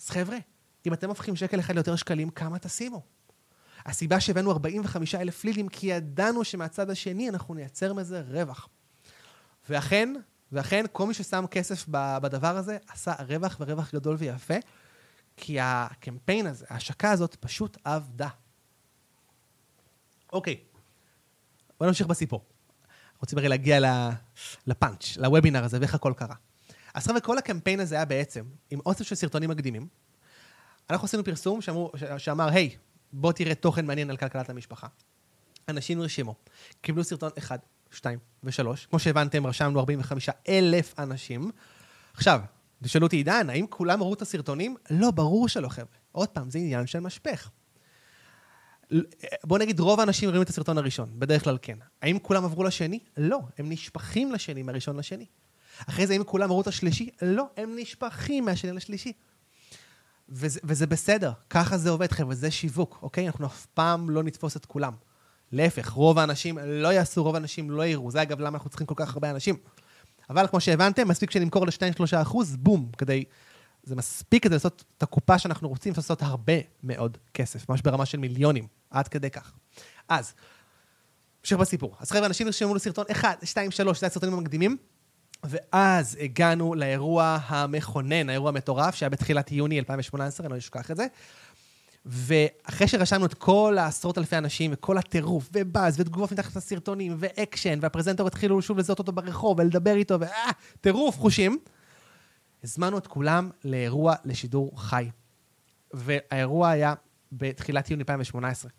אז 0.01 0.10
חבר'ה, 0.10 0.38
אם 0.86 0.94
אתם 0.94 1.10
הופכים 1.10 1.36
שקל 1.36 1.60
אחד 1.60 1.74
ליותר 1.74 1.96
שקלים, 1.96 2.30
כמה 2.30 2.60
תשימו? 2.60 3.01
הסיבה 3.86 4.20
שהבאנו 4.20 4.51
45 4.51 5.15
אלף 5.15 5.44
לידים, 5.44 5.68
כי 5.68 5.88
ידענו 5.88 6.44
שמהצד 6.44 6.89
השני 6.89 7.30
אנחנו 7.30 7.54
נייצר 7.54 7.94
מזה 7.94 8.22
רווח. 8.27 8.70
ואכן, 9.70 10.14
ואכן, 10.52 10.86
כל 10.92 11.08
מי 11.08 11.14
ששם 11.14 11.46
כסף 11.52 11.86
בדבר 12.22 12.58
הזה, 12.58 12.78
עשה 12.88 13.14
רווח 13.28 13.58
ורווח 13.60 13.94
גדול 13.94 14.16
ויפה, 14.20 14.54
כי 15.38 15.58
הקמפיין 15.60 16.48
הזה, 16.48 16.66
ההשקה 16.70 17.12
הזאת, 17.12 17.36
פשוט 17.36 17.78
עבדה. 17.84 18.30
אוקיי, 20.34 20.60
בוא 21.80 21.88
נמשיך 21.88 22.08
בסיפור. 22.08 22.46
רוצים 23.20 23.38
הרי 23.38 23.48
להגיע 23.48 23.80
לפאנץ', 24.68 25.18
לוובינר 25.18 25.64
הזה, 25.64 25.80
ואיך 25.80 25.96
הכל 25.96 26.14
קרה. 26.18 26.36
אז 26.94 27.08
חבר'ה, 27.08 27.20
כל 27.20 27.38
הקמפיין 27.38 27.80
הזה 27.80 27.96
היה 27.96 28.06
בעצם 28.06 28.46
עם 28.70 28.80
אוסף 28.86 29.06
של 29.06 29.16
סרטונים 29.16 29.50
מקדימים. 29.50 29.88
אנחנו 30.90 31.06
עשינו 31.06 31.24
פרסום 31.24 31.62
שאמרו, 31.62 31.92
שאמר, 32.18 32.50
היי, 32.50 32.76
בוא 33.14 33.32
תראה 33.32 33.56
תוכן 33.56 33.86
מעניין 33.86 34.10
על 34.10 34.18
כלכלת 34.18 34.50
המשפחה. 34.50 34.88
אנשים 35.70 36.00
נרשמו, 36.00 36.36
קיבלו 36.82 37.04
סרטון 37.04 37.30
אחד, 37.38 37.60
שתיים 37.96 38.20
ושלוש. 38.44 38.86
כמו 38.86 39.00
שהבנתם, 39.00 39.48
רשמנו 39.48 39.80
45 39.80 40.30
אלף 40.50 41.00
אנשים. 41.00 41.52
עכשיו, 42.14 42.42
תשאלו 42.84 43.06
אותי, 43.06 43.16
עידן, 43.16 43.50
האם 43.50 43.66
כולם 43.70 44.04
ראו 44.04 44.14
את 44.14 44.22
הסרטונים? 44.22 44.75
לא, 44.90 45.12
ברור 45.12 45.48
שלא, 45.48 45.68
חבר'ה. 45.68 45.98
עוד 46.12 46.30
פעם, 46.30 46.50
זה 46.50 46.60
עניין 46.60 46.88
של 46.88 47.00
משפך. 47.00 47.50
בוא 49.44 49.60
נגיד, 49.60 49.80
רוב 49.80 50.00
האנשים 50.00 50.30
ראו 50.30 50.42
את 50.42 50.50
הסרטון 50.50 50.78
הראשון, 50.78 51.10
בדרך 51.20 51.44
כלל 51.44 51.58
כן. 51.62 51.78
האם 52.02 52.20
כולם 52.20 52.46
עברו 52.46 52.64
לשני? 52.64 53.00
לא, 53.18 53.40
הם 53.58 53.70
נשפכים 53.70 54.32
לשני 54.32 54.64
מהראשון 54.64 54.98
לשני. 54.98 55.25
אחרי 55.90 56.08
זה, 56.08 56.14
האם 56.14 56.24
כולם 56.24 56.52
ראו 56.52 56.62
את 56.62 56.68
השלישי? 56.68 57.10
לא, 57.22 57.46
הם 57.58 57.75
נשפכים 57.75 58.46
מהשני 58.46 58.72
לשלישי. 58.72 59.14
וזה, 60.30 60.60
וזה 60.64 60.88
בסדר, 60.88 61.32
ככה 61.50 61.78
זה 61.78 61.90
עובד, 61.90 62.12
חבר'ה, 62.12 62.36
זה 62.36 62.52
שיווק, 62.52 63.00
אוקיי? 63.02 63.28
אנחנו 63.28 63.46
אף 63.46 63.66
פעם 63.66 64.10
לא 64.10 64.24
נתפוס 64.24 64.58
את 64.58 64.66
כולם. 64.66 64.94
להפך, 65.52 65.90
רוב 65.90 66.20
האנשים 66.20 66.58
לא 66.58 66.88
יעשו, 66.88 67.24
רוב 67.24 67.36
האנשים 67.36 67.72
לא 67.72 67.86
יראו. 67.86 68.12
זה 68.12 68.22
אגב 68.22 68.40
למה 68.40 68.58
אנחנו 68.58 68.70
צריכים 68.70 68.88
כל 68.88 68.94
כך 68.98 69.14
הרבה 69.14 69.32
אנשים. 69.32 69.56
אבל 70.30 70.48
כמו 70.48 70.60
שהבנתם, 70.60 71.08
מספיק 71.08 71.32
שנמכור 71.32 71.66
ל-2-3 71.66 72.22
אחוז, 72.22 72.56
בום, 72.56 72.90
כדי... 72.98 73.24
זה 73.84 73.96
מספיק 73.96 74.44
כדי 74.44 74.56
לעשות 74.56 74.84
את 74.98 75.04
הקופה 75.04 75.40
שאנחנו 75.40 75.70
רוצים 75.70 75.94
לעשות 75.98 76.22
הרבה 76.22 76.54
מאוד 76.84 77.18
כסף, 77.34 77.70
ממש 77.70 77.82
ברמה 77.82 78.06
של 78.06 78.18
מיליונים, 78.18 78.68
עד 78.90 79.08
כדי 79.08 79.30
כך. 79.30 79.54
אז, 80.10 80.34
נמשיך 81.40 81.58
בסיפור. 81.58 81.96
אז 82.00 82.12
חבר'ה, 82.12 82.25
אנשים 82.25 82.46
נרשמו 82.46 82.75
לסרטון 82.75 83.06
1, 83.12 83.46
2, 83.46 83.72
3, 83.72 84.00
זה 84.00 84.06
הסרטונים 84.06 84.38
המקדימים, 84.38 84.78
ואז 85.44 86.18
הגענו 86.22 86.75
לאירוע 86.75 87.38
המכונן, 87.46 88.30
האירוע 88.30 88.50
המטורף, 88.50 88.96
שהיה 88.96 89.10
בתחילת 89.10 89.52
יוני 89.52 89.80
2018, 89.80 90.46
אני 90.46 90.54
לא 90.54 90.58
אשכח 90.58 90.92
את 90.92 90.98
זה. 90.98 91.08
ואחרי 92.06 92.88
שרשמנו 92.88 93.26
את 93.26 93.34
כל 93.34 93.78
העשרות 93.80 94.18
אלפי 94.18 94.38
אנשים, 94.38 94.72
וכל 94.74 94.98
הטירוף, 94.98 95.50
ובאז, 95.54 96.00
ותגובות 96.00 96.32
מתחת 96.32 96.56
לסרטונים, 96.56 97.16
ואקשן, 97.20 97.80
והפרזנטור 97.82 98.28
התחילו 98.28 98.62
שוב 98.62 98.78
לזהות 98.78 99.00
אותו 99.00 99.12
ברחוב, 99.12 99.60
ולדבר 99.60 99.96
איתו, 99.96 100.20
ואה, 100.20 100.52
טירוף 100.82 101.20
חושים, 101.20 101.60
הזמנו 102.64 102.98
את 102.98 103.08
כולם 103.08 103.50
לאירוע 103.64 104.16
לשידור 104.26 104.82
חי. 104.82 105.10
והאירוע 105.94 106.70
היה 106.70 106.94
בתחילת 107.32 107.92
יוני 107.92 108.02
2018. 108.02 108.72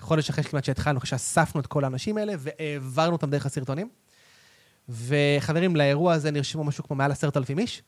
חודש 0.00 0.30
אחרי 0.30 0.44
כמעט 0.44 0.64
שהתחלנו, 0.64 0.98
אחרי 0.98 1.08
שאספנו 1.08 1.60
את 1.60 1.66
כל 1.66 1.84
האנשים 1.84 2.18
האלה, 2.18 2.32
והעברנו 2.38 3.12
אותם 3.12 3.30
דרך 3.30 3.46
הסרטונים. 3.46 3.88
וחברים, 4.88 5.76
לאירוע 5.76 6.12
הזה 6.12 6.30
נרשמו 6.30 6.64
משהו 6.64 6.84
כמו 6.84 6.96
מעל 6.96 7.12
עשרת 7.12 7.36
אלפים 7.36 7.58
איש, 7.58 7.82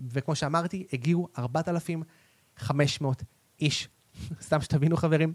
וכמו 0.00 0.36
שאמרתי, 0.36 0.86
הגיעו 0.92 1.28
4,500 1.38 3.22
איש 3.60 3.88
סתם 4.42 4.60
שתבינו 4.60 4.96
חברים, 4.96 5.32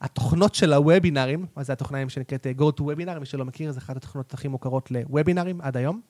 התוכנות 0.00 0.54
של 0.54 0.72
הוובינרים, 0.72 1.46
מה 1.56 1.62
זה 1.62 1.72
התוכנה 1.72 2.08
שנקראת 2.08 2.46
אה, 2.46 2.52
Go 2.58 2.80
to 2.80 2.82
Webinar, 2.82 3.18
מי 3.18 3.26
שלא 3.26 3.44
מכיר, 3.44 3.72
זו 3.72 3.78
אחת 3.78 3.96
התוכנות 3.96 4.34
הכי 4.34 4.48
מוכרות 4.48 4.90
לוובינרים 4.90 5.60
עד 5.60 5.76
היום. 5.76 6.00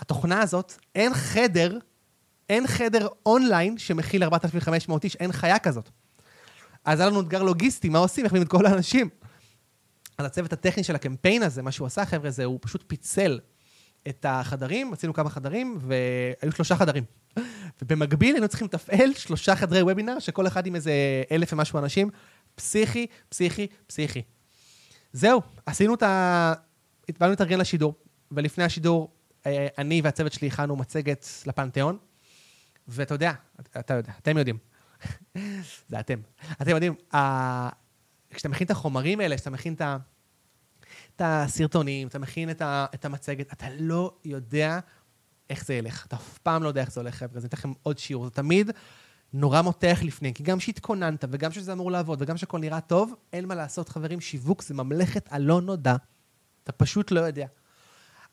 התוכנה 0.00 0.40
הזאת, 0.40 0.72
אין 0.94 1.14
חדר, 1.14 1.78
אין 2.48 2.66
חדר 2.66 3.08
אונליין 3.26 3.78
שמכיל 3.78 4.22
4,500 4.22 5.04
איש, 5.04 5.16
אין 5.16 5.32
חיה 5.32 5.58
כזאת. 5.58 5.90
אז 6.84 7.00
היה 7.00 7.08
לנו 7.08 7.20
אתגר 7.20 7.42
לוגיסטי, 7.42 7.88
מה 7.88 7.98
עושים? 7.98 8.24
איך 8.24 8.32
מביאים 8.32 8.46
את 8.46 8.50
כל 8.50 8.66
האנשים? 8.66 9.08
אז 10.18 10.26
הצוות 10.26 10.52
הטכני 10.52 10.84
של 10.84 10.94
הקמפיין 10.94 11.42
הזה, 11.42 11.62
מה 11.62 11.72
שהוא 11.72 11.86
עשה, 11.86 12.04
חבר'ה, 12.04 12.30
זה 12.30 12.44
הוא 12.44 12.58
פשוט 12.62 12.84
פיצל 12.86 13.40
את 14.08 14.26
החדרים, 14.28 14.92
עשינו 14.92 15.14
כמה 15.14 15.30
חדרים, 15.30 15.78
והיו 15.80 16.52
שלושה 16.52 16.76
חדרים. 16.76 17.04
ובמקביל 17.82 18.34
היינו 18.34 18.48
צריכים 18.48 18.66
לתפעל 18.66 19.14
שלושה 19.14 19.56
חדרי 19.56 19.82
וובינר, 19.82 20.18
שכל 20.18 20.46
אחד 20.46 20.66
עם 20.66 20.74
איזה 20.74 20.92
אלף 21.30 21.52
ומשהו 21.52 21.78
אנשים. 21.78 22.10
פסיכי, 22.54 23.06
פסיכי, 23.28 23.66
פסיכי. 23.86 24.22
זהו, 25.12 25.42
עשינו 25.66 25.94
את 25.94 26.02
ה... 26.02 26.52
התבלנו 27.08 27.30
להתארגן 27.30 27.58
לשידור, 27.58 27.94
ולפני 28.32 28.64
השידור, 28.64 29.10
אה, 29.46 29.66
אני 29.78 30.00
והצוות 30.04 30.32
שלי 30.32 30.48
הכנו 30.48 30.76
מצגת 30.76 31.26
לפנתיאון, 31.46 31.98
ואתה 32.88 33.14
יודע, 33.14 33.32
אתה 33.60 33.94
יודע, 33.94 34.12
אתם 34.22 34.38
יודעים. 34.38 34.58
זה 35.88 36.00
אתם. 36.00 36.20
אתם 36.62 36.70
יודעים, 36.70 36.94
כשאתה 38.30 38.48
מכין 38.48 38.64
את 38.64 38.70
החומרים 38.70 39.20
האלה, 39.20 39.36
כשאתה 39.36 39.50
מכין 39.50 39.74
את 39.74 39.80
ה... 39.80 39.96
את 41.16 41.22
הסרטונים, 41.24 42.08
אתה 42.08 42.18
מכין 42.18 42.50
את, 42.50 42.62
ה, 42.62 42.86
את 42.94 43.04
המצגת, 43.04 43.52
אתה 43.52 43.66
לא 43.78 44.14
יודע 44.24 44.78
איך 45.50 45.64
זה 45.64 45.74
ילך. 45.74 46.06
אתה 46.06 46.16
אף 46.16 46.38
פעם 46.38 46.62
לא 46.62 46.68
יודע 46.68 46.80
איך 46.80 46.92
זה 46.92 47.00
הולך, 47.00 47.14
חבר'ה. 47.14 47.40
זה 47.40 47.46
אתן 47.46 47.56
לכם 47.56 47.72
עוד 47.82 47.98
שיעור. 47.98 48.24
זה 48.24 48.30
תמיד 48.30 48.70
נורא 49.32 49.62
מותח 49.62 49.98
לפני, 50.02 50.34
כי 50.34 50.42
גם 50.42 50.60
שהתכוננת, 50.60 51.24
וגם 51.30 51.52
שזה 51.52 51.72
אמור 51.72 51.90
לעבוד, 51.90 52.22
וגם 52.22 52.36
שהכל 52.36 52.58
נראה 52.58 52.80
טוב, 52.80 53.14
אין 53.32 53.46
מה 53.46 53.54
לעשות, 53.54 53.88
חברים. 53.88 54.20
שיווק 54.20 54.62
זה 54.62 54.74
ממלכת 54.74 55.28
הלא 55.30 55.60
נודע. 55.60 55.96
אתה 56.64 56.72
פשוט 56.72 57.10
לא 57.10 57.20
יודע. 57.20 57.46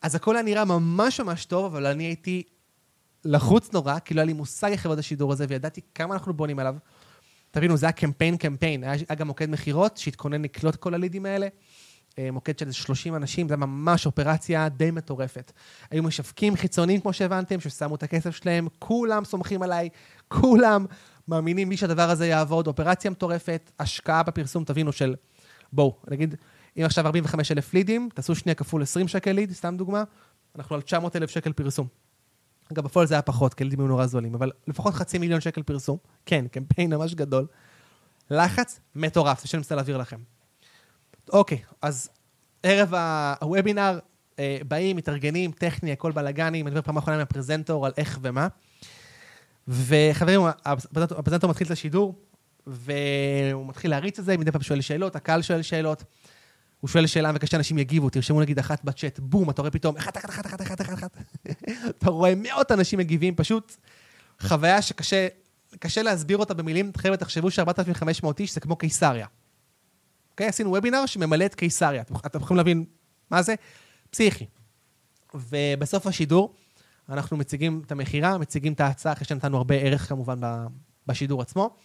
אז 0.02 0.16
הכל 0.16 0.36
היה 0.36 0.44
נראה 0.44 0.66
ממש 0.66 1.20
ממש 1.20 1.46
טוב, 1.46 1.66
אבל 1.66 1.86
אני 1.86 2.04
הייתי 2.04 2.44
לחוץ 3.26 3.74
נורא, 3.74 4.00
כי 4.00 4.14
לא 4.14 4.22
היה 4.22 4.26
לי 4.26 4.34
מושג 4.34 4.72
איך 4.72 4.86
יעבוד 4.86 5.00
השידור 5.00 5.32
הזה, 5.32 5.46
וידעתי 5.50 5.82
כמה 5.96 6.14
אנחנו 6.14 6.34
בונים 6.34 6.60
עליו. 6.60 6.76
תבינו, 7.52 7.78
זה 7.78 7.86
היה 7.86 7.94
קמפיין 7.94 8.38
קמפיין. 8.38 8.84
היה 8.84 9.16
גם 9.18 9.28
מוקד 9.28 9.50
מכירות 9.50 9.98
שהתכונן 9.98 10.42
לקלוט 10.42 10.76
כל 10.76 10.94
הלידים 10.94 11.26
האלה. 11.26 11.48
אה, 12.20 12.32
מוקד 12.32 12.60
של 12.60 12.72
30 12.72 13.16
אנשים, 13.16 13.50
זה 13.50 13.58
ממש 13.58 14.06
אופרציה 14.06 14.70
די 14.70 14.92
מטורפת. 14.92 15.52
היו 15.92 16.04
משווקים 16.04 16.56
חיצוניים, 16.56 17.02
כמו 17.02 17.14
שהבנתם, 17.14 17.60
ששמו 17.60 17.96
את 17.96 18.04
הכסף 18.04 18.36
שלהם, 18.36 18.68
כולם 18.80 19.26
סומכים 19.26 19.62
עליי, 19.62 19.90
כולם 20.28 20.86
מאמינים 21.28 21.70
לי 21.70 21.78
שהדבר 21.78 22.10
הזה 22.10 22.28
יעבוד, 22.28 22.68
אופרציה 22.68 23.12
מטורפת, 23.12 23.72
השקעה 23.80 24.24
בפרסום, 24.24 24.64
תבינו, 24.64 24.92
של... 24.92 25.16
בואו, 25.74 25.96
נגיד, 26.12 26.36
אם 26.78 26.84
עכשיו 26.86 27.06
45 27.06 27.52
אלף 27.52 27.74
לידים, 27.74 28.10
תעשו 28.14 28.36
שנייה 28.36 28.56
כפול 28.56 28.82
20 28.82 29.08
שקל 29.08 29.32
ליד, 29.32 29.52
סתם 29.52 29.78
דוגמה, 29.78 30.04
אנחנו 30.56 30.76
על 30.76 30.82
900 30.82 31.16
אלף 31.16 31.30
שקל 31.30 31.54
פרסום. 31.54 31.88
אגב, 32.74 32.84
בפועל 32.84 33.08
זה 33.08 33.14
היה 33.16 33.22
פחות, 33.22 33.54
כי 33.54 33.64
לידים 33.64 33.80
היו 33.80 33.88
נורא 33.88 34.06
זולים, 34.06 34.36
אבל 34.36 34.52
לפחות 34.68 34.94
חצי 34.94 35.18
מיליון 35.18 35.42
שקל 35.42 35.64
פרסום. 35.64 35.98
כן, 36.26 36.48
קמפיין 36.48 36.94
ממש 36.94 37.14
גדול. 37.14 37.48
לחץ 38.30 38.80
מטורף, 38.96 39.42
זה 39.42 39.48
שאני 39.48 39.60
מנסה 39.60 39.76
להעביר 39.76 39.98
לכם. 39.98 40.35
אוקיי, 41.34 41.58
אז 41.82 42.10
ערב 42.64 42.94
הוובינר, 43.42 44.00
אה, 44.40 44.58
באים, 44.68 44.96
מתארגנים, 44.96 45.52
טכני, 45.52 45.92
הכל 45.92 46.12
בלאגני, 46.12 46.48
אני 46.48 46.64
מדבר 46.64 46.82
פעם 46.82 46.98
אחרונה 46.98 47.16
עם 47.16 47.22
הפרזנטור 47.22 47.86
על 47.86 47.92
איך 47.98 48.20
ומה. 48.22 48.48
וחברים, 49.68 50.42
הפרזנטור 50.96 51.50
מתחיל 51.50 51.68
את 51.68 51.72
השידור, 51.72 52.16
והוא 52.68 53.68
מתחיל 53.68 53.92
להריץ 53.92 54.20
את 54.20 54.26
זה, 54.26 54.38
מדי 54.38 54.52
פעם 54.52 54.62
שואל 54.62 54.82
שאלות, 54.82 55.16
הקהל 55.16 55.42
שואל 55.42 55.62
שאלות. 55.62 56.04
הוא 56.80 56.90
שואל 56.90 57.08
שאלה, 57.08 57.32
מבקש 57.32 57.52
שאנשים 57.52 57.78
יגיבו, 57.78 58.10
תרשמו 58.10 58.42
נגיד 58.42 58.60
אחת 58.60 58.84
בצ'אט, 58.84 59.20
בום, 59.20 59.50
אתה 59.50 59.62
רואה 59.62 59.72
פתאום, 59.72 59.98
אחת, 59.98 60.18
אחת, 60.18 60.30
אחת, 60.30 60.46
אחת, 60.46 60.62
אחת, 60.62 60.82
אחת, 60.82 60.94
אחת. 60.94 61.18
אתה 61.98 62.10
רואה 62.10 62.34
מאות 62.36 62.72
אנשים 62.72 63.00
מגיבים, 63.00 63.36
פשוט 63.36 63.76
חוויה 64.40 64.82
שקשה 64.82 65.28
קשה 65.80 66.02
להסביר 66.02 66.38
אותה 66.38 66.54
במילים. 66.54 66.92
חבר'ה, 66.98 67.18
תחשבו 67.18 67.52
ש-4,500 67.52 68.28
איש 68.40 68.54
זה 68.54 68.60
כמו 68.60 68.76
קיסריה. 68.76 69.28
אוקיי? 70.36 70.48
עשינו 70.48 70.70
וובינר 70.70 71.06
שממלא 71.06 71.46
את 71.46 71.56
קיסריה. 71.56 72.04
אתם 72.26 72.40
יכולים 72.40 72.58
להבין 72.58 72.86
מה 73.32 73.42
זה? 73.42 73.56
פסיכי. 74.10 74.46
ובסוף 75.34 76.08
השידור, 76.08 76.56
אנחנו 77.10 77.38
מציגים 77.38 77.82
את 77.86 77.92
המכירה, 77.92 78.38
מציגים 78.38 78.74
את 78.74 78.80
ההצעה, 78.82 79.14
אחרי 79.14 79.26
שנתנו 79.26 79.58
הרבה 79.58 79.76
ערך 79.76 80.10
כמובן 80.10 80.40
בשידור 81.08 81.42
עצמו. 81.42 81.76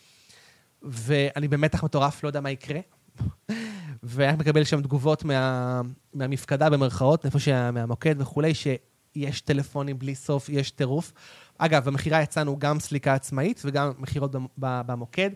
ואני 0.83 1.49
במתח 1.49 1.85
מטורף, 1.85 2.23
לא 2.23 2.29
יודע 2.29 2.41
מה 2.41 2.51
יקרה. 2.51 2.81
והיה 4.03 4.37
מקבל 4.37 4.65
שם 4.65 4.83
תגובות 4.83 5.25
מה, 5.25 5.81
מהמפקדה 6.15 6.71
במרכאות, 6.71 7.27
איפה 7.27 7.71
מהמוקד 7.73 8.21
וכולי, 8.21 8.53
שיש 8.55 9.41
טלפונים 9.41 9.99
בלי 9.99 10.15
סוף, 10.15 10.49
יש 10.49 10.71
טירוף. 10.71 11.13
אגב, 11.59 11.85
במכירה 11.85 12.23
יצאנו 12.23 12.59
גם 12.59 12.81
סליקה 12.81 13.15
עצמאית 13.15 13.63
וגם 13.65 13.93
מכירות 13.99 14.31
במוקד. 14.59 15.31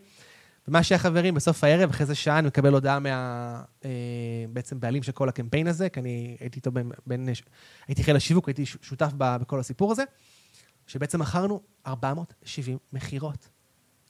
ומה 0.68 0.83
שהיה 0.83 0.98
חברים, 0.98 1.35
בסוף 1.35 1.64
הערב, 1.64 1.90
אחרי 1.90 2.03
איזה 2.03 2.14
שעה, 2.14 2.38
אני 2.38 2.46
מקבל 2.46 2.72
הודעה 2.72 2.98
מה... 2.98 3.62
אה, 3.85 3.90
בעצם 4.53 4.81
בעלים 4.81 5.03
של 5.03 5.12
כל 5.12 5.29
הקמפיין 5.29 5.66
הזה, 5.66 5.88
כי 5.88 6.00
אני 6.00 6.37
הייתי 6.40 6.57
איתו 6.57 6.72
בין... 6.72 6.90
בין 7.07 7.29
הייתי 7.88 8.05
חיל 8.05 8.16
השיווק, 8.16 8.48
הייתי 8.48 8.66
שותף 8.66 9.12
ב, 9.18 9.37
בכל 9.37 9.61
הסיפור 9.61 9.92
הזה, 9.92 10.05
שבעצם 10.87 11.20
מכרנו 11.20 11.61
470 11.87 12.79
מכירות. 12.92 13.48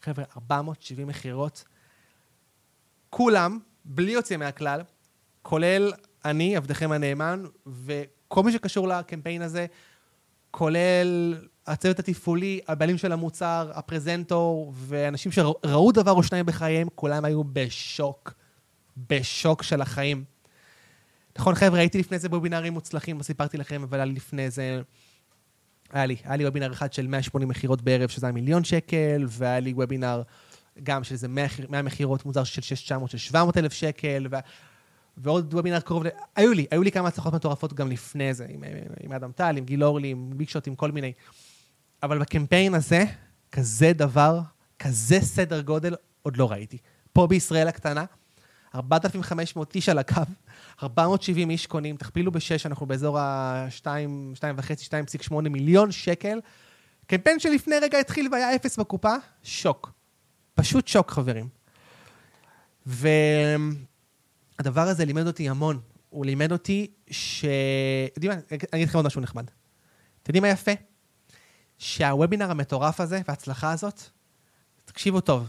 חבר'ה, 0.03 0.25
470 0.37 1.07
מכירות. 1.07 1.65
כולם, 3.11 3.59
בלי 3.85 4.13
יוצא 4.13 4.37
מהכלל, 4.37 4.81
כולל 5.43 5.93
אני, 6.25 6.57
עבדכם 6.57 6.93
הנאמן, 6.93 7.45
וכל 7.67 8.43
מי 8.43 8.53
שקשור 8.53 8.89
לקמפיין 8.89 9.43
הזה, 9.43 9.67
כולל 10.51 11.35
הצוות 11.67 11.99
התפעולי, 11.99 12.61
הבעלים 12.69 12.99
של 12.99 13.13
המוצר, 13.13 13.71
הפרזנטור, 13.75 14.73
ואנשים 14.77 15.33
שראו 15.33 15.93
דבר 15.93 16.13
או 16.13 16.23
שניים 16.23 16.47
בחייהם, 16.47 16.89
כולם 16.95 17.25
היו 17.25 17.45
בשוק. 17.45 18.35
בשוק 19.09 19.63
של 19.63 19.81
החיים. 19.81 20.25
נכון, 21.39 21.55
חבר'ה, 21.55 21.79
הייתי 21.79 21.99
לפני 21.99 22.19
זה 22.19 22.29
בוובינרים 22.29 22.73
מוצלחים, 22.73 23.19
לא 23.19 23.23
סיפרתי 23.23 23.59
לכם, 23.59 23.83
אבל 23.83 23.99
היה 23.99 24.05
לי 24.05 24.13
לפני 24.13 24.51
זה... 24.51 24.83
היה 25.93 26.07
לי, 26.07 26.17
היה 26.25 26.37
לי 26.37 26.45
וובינר 26.45 26.73
אחד 26.73 26.93
של 26.93 27.07
180 27.07 27.49
מכירות 27.49 27.83
בערב, 27.83 28.09
שזה 28.09 28.27
היה 28.27 28.33
מיליון 28.33 28.65
שקל, 28.65 29.25
והיה 29.29 29.61
לי 29.61 29.73
וובינר 29.73 30.23
גם 30.83 31.05
של 31.05 31.13
איזה 31.13 31.29
100 31.29 31.83
מכירות 31.83 32.27
מוזר 32.27 32.45
של 32.45 32.63
600, 32.63 33.11
של 33.11 33.19
700 33.19 33.57
אלף 33.57 33.73
שקל, 33.73 34.27
ו... 34.31 34.37
ועוד 35.17 35.55
וובינר 35.55 35.81
קרוב 35.81 36.05
ל... 36.05 36.09
היו 36.37 36.53
לי, 36.53 36.67
היו 36.71 36.83
לי 36.83 36.93
כמה 36.93 37.09
הצלחות 37.09 37.35
מטורפות 37.35 37.73
גם 37.73 37.91
לפני 37.91 38.35
זה, 38.35 38.47
עם, 38.49 38.65
עם 39.01 39.13
אדם 39.13 39.33
טל, 39.33 39.57
עם 39.57 39.65
גיל 39.65 39.85
אורלי, 39.85 40.09
עם 40.09 40.31
ביגשוט, 40.37 40.67
עם 40.67 40.75
כל 40.75 40.91
מיני. 40.91 41.13
אבל 42.05 42.19
בקמפיין 42.19 42.75
הזה, 42.75 43.05
כזה 43.53 43.93
דבר, 43.93 44.41
כזה 44.79 45.21
סדר 45.21 45.61
גודל, 45.61 45.95
עוד 46.23 46.37
לא 46.37 46.51
ראיתי. 46.51 46.79
פה 47.13 47.27
בישראל 47.27 47.69
הקטנה, 47.69 48.05
4,500 48.75 49.75
איש 49.75 49.89
על 49.89 49.99
הקו, 49.99 50.23
470 50.83 51.51
איש 51.51 51.67
קונים, 51.67 51.97
תכפילו 51.97 52.33
בשש, 52.33 52.67
אנחנו 52.67 52.87
באזור 52.87 53.19
ה-2, 53.19 53.87
2.5, 54.35 54.41
2.8 55.29 55.35
מיליון 55.35 55.93
שקל. 55.93 56.41
קמפיין 57.07 57.41
שלפני 57.41 57.77
רגע 57.83 57.99
התחיל 57.99 58.29
והיה 58.33 58.55
אפס 58.55 58.79
בקופה, 58.79 59.15
שוק. 59.43 59.93
פשוט 60.55 60.89
שוק, 60.89 61.11
חברים. 61.11 61.49
והדבר 62.87 63.69
הזה 64.81 65.05
לימד 65.05 65.27
אותי 65.27 65.49
המון. 65.49 65.81
הוא 66.11 66.27
לימד 66.27 66.53
אותי 66.53 66.91
ש... 67.11 67.45
יודעים 68.17 68.33
מה, 68.33 68.39
אני 68.51 68.59
אגיד 68.73 68.89
לכם 68.89 68.99
עוד 68.99 69.07
משהו 69.07 69.21
נחמד. 69.21 69.45
אתם 70.23 70.31
יודעים 70.31 70.43
מה 70.43 70.49
יפה? 70.49 70.73
שהוובינר 71.79 72.51
המטורף 72.51 73.01
הזה 73.01 73.21
וההצלחה 73.29 73.73
הזאת, 73.73 74.01
תקשיבו 74.85 75.21
טוב, 75.21 75.47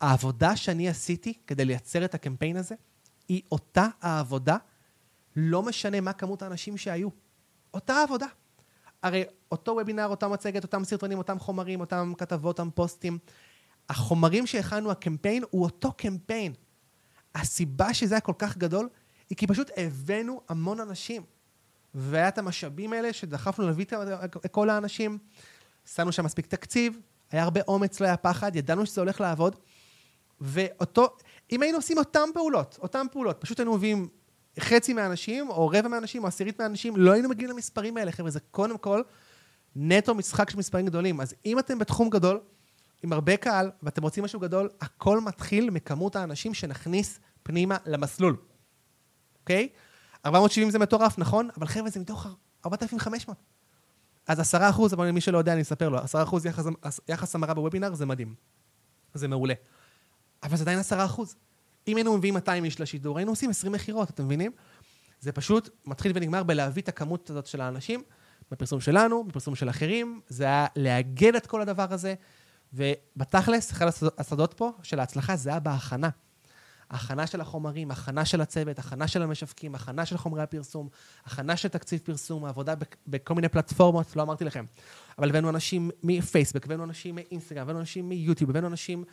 העבודה 0.00 0.56
שאני 0.56 0.88
עשיתי 0.88 1.34
כדי 1.46 1.64
לייצר 1.64 2.04
את 2.04 2.14
הקמפיין 2.14 2.56
הזה, 2.56 2.74
היא 3.28 3.42
אותה 3.52 3.86
העבודה, 4.00 4.56
לא 5.36 5.62
משנה 5.62 6.00
מה 6.00 6.12
כמות 6.12 6.42
האנשים 6.42 6.76
שהיו. 6.76 7.08
אותה 7.74 8.02
עבודה. 8.02 8.26
הרי 9.02 9.24
אותו 9.52 9.72
וובינר, 9.72 10.06
אותה 10.06 10.28
מצגת, 10.28 10.62
אותם 10.62 10.84
סרטונים, 10.84 11.18
אותם 11.18 11.38
חומרים, 11.38 11.80
אותם 11.80 12.12
כתבות, 12.18 12.58
אותם 12.58 12.70
פוסטים, 12.74 13.18
החומרים 13.88 14.46
שהכנו, 14.46 14.90
הקמפיין, 14.90 15.44
הוא 15.50 15.62
אותו 15.62 15.92
קמפיין. 15.92 16.52
הסיבה 17.34 17.94
שזה 17.94 18.14
היה 18.14 18.20
כל 18.20 18.32
כך 18.38 18.56
גדול, 18.56 18.88
היא 19.30 19.38
כי 19.38 19.46
פשוט 19.46 19.70
הבאנו 19.76 20.40
המון 20.48 20.80
אנשים. 20.80 21.22
והיה 21.94 22.28
את 22.28 22.38
המשאבים 22.38 22.92
האלה 22.92 23.12
שדחפנו 23.12 23.66
להביא 23.66 23.84
את 24.24 24.46
כל 24.50 24.70
האנשים, 24.70 25.18
שמנו 25.94 26.12
שם 26.12 26.24
מספיק 26.24 26.46
תקציב, 26.46 26.98
היה 27.30 27.42
הרבה 27.42 27.60
אומץ, 27.68 28.00
לא 28.00 28.06
היה 28.06 28.16
פחד, 28.16 28.56
ידענו 28.56 28.86
שזה 28.86 29.00
הולך 29.00 29.20
לעבוד, 29.20 29.56
ואותו, 30.40 31.16
אם 31.52 31.62
היינו 31.62 31.78
עושים 31.78 31.98
אותן 31.98 32.28
פעולות, 32.34 32.78
אותן 32.82 33.06
פעולות, 33.12 33.36
פשוט 33.40 33.58
היינו 33.58 33.74
מביאים 33.74 34.08
חצי 34.60 34.92
מהאנשים, 34.92 35.50
או 35.50 35.68
רבע 35.68 35.88
מהאנשים, 35.88 36.22
או 36.22 36.28
עשירית 36.28 36.60
מהאנשים, 36.60 36.96
לא 36.96 37.12
היינו 37.12 37.28
מגיעים 37.28 37.50
למספרים 37.50 37.96
האלה, 37.96 38.12
חבר'ה, 38.12 38.30
זה 38.30 38.40
קודם 38.40 38.78
כל 38.78 39.02
נטו 39.76 40.14
משחק 40.14 40.50
של 40.50 40.58
מספרים 40.58 40.86
גדולים. 40.86 41.20
אז 41.20 41.34
אם 41.46 41.58
אתם 41.58 41.78
בתחום 41.78 42.10
גדול, 42.10 42.40
עם 43.02 43.12
הרבה 43.12 43.36
קהל, 43.36 43.70
ואתם 43.82 44.02
רוצים 44.02 44.24
משהו 44.24 44.40
גדול, 44.40 44.68
הכל 44.80 45.20
מתחיל 45.20 45.70
מכמות 45.70 46.16
האנשים 46.16 46.54
שנכניס 46.54 47.20
פנימה 47.42 47.76
למסלול, 47.86 48.36
אוקיי? 49.40 49.68
Okay? 49.72 49.93
470 50.26 50.70
זה 50.70 50.78
מטורף, 50.78 51.18
נכון? 51.18 51.48
אבל 51.56 51.66
חבר'ה, 51.66 51.90
זה 51.90 52.00
מתוך 52.00 52.26
4,500. 52.66 53.36
אז 54.26 54.40
10 54.40 54.70
אחוז, 54.70 54.94
אבל 54.94 55.10
מי 55.10 55.20
שלא 55.20 55.38
יודע, 55.38 55.52
אני 55.52 55.62
אספר 55.62 55.88
לו, 55.88 55.98
10 55.98 56.22
אחוז 56.22 56.46
יחס, 56.46 56.64
יחס 57.08 57.34
המרה 57.34 57.54
בוובינר 57.54 57.94
זה 57.94 58.06
מדהים. 58.06 58.34
זה 59.14 59.28
מעולה. 59.28 59.54
אבל 60.42 60.56
זה 60.56 60.62
עדיין 60.62 60.78
עשרה 60.78 61.04
אחוז. 61.04 61.36
אם 61.88 61.96
היינו 61.96 62.18
מביאים 62.18 62.34
200 62.34 62.64
איש 62.64 62.80
לשידור, 62.80 63.18
היינו 63.18 63.32
עושים 63.32 63.50
20 63.50 63.72
מכירות, 63.72 64.10
אתם 64.10 64.24
מבינים? 64.24 64.52
זה 65.20 65.32
פשוט 65.32 65.68
מתחיל 65.86 66.12
ונגמר 66.14 66.42
בלהביא 66.42 66.82
את 66.82 66.88
הכמות 66.88 67.30
הזאת 67.30 67.46
של 67.46 67.60
האנשים, 67.60 68.02
בפרסום 68.50 68.80
שלנו, 68.80 69.24
בפרסום 69.24 69.54
של 69.54 69.70
אחרים, 69.70 70.20
זה 70.28 70.44
היה 70.44 70.66
לאגד 70.76 71.34
את 71.34 71.46
כל 71.46 71.62
הדבר 71.62 71.86
הזה, 71.90 72.14
ובתכלס, 72.72 73.72
אחד 73.72 73.86
הסודות 74.18 74.54
פה 74.54 74.72
של 74.82 75.00
ההצלחה 75.00 75.36
זה 75.36 75.50
היה 75.50 75.60
בהכנה. 75.60 76.08
הכנה 76.90 77.26
של 77.26 77.40
החומרים, 77.40 77.90
הכנה 77.90 78.24
של 78.24 78.40
הצוות, 78.40 78.78
הכנה 78.78 79.08
של 79.08 79.22
המשווקים, 79.22 79.74
הכנה 79.74 80.06
של 80.06 80.16
חומרי 80.16 80.42
הפרסום, 80.42 80.88
הכנה 81.24 81.56
של 81.56 81.68
תקציב 81.68 82.00
פרסום, 82.04 82.44
עבודה 82.44 82.74
בכל 83.06 83.34
מיני 83.34 83.48
פלטפורמות, 83.48 84.16
לא 84.16 84.22
אמרתי 84.22 84.44
לכם. 84.44 84.64
אבל 85.18 85.28
הבאנו 85.28 85.48
אנשים 85.48 85.90
מפייסבוק, 86.02 86.64
הבאנו 86.64 86.84
אנשים 86.84 87.14
מאינסטגרם, 87.14 87.62
הבאנו 87.62 87.80
אנשים 87.80 88.08
מיוטיוב, 88.08 88.50
הבאנו 88.50 88.66
אנשים, 88.66 89.04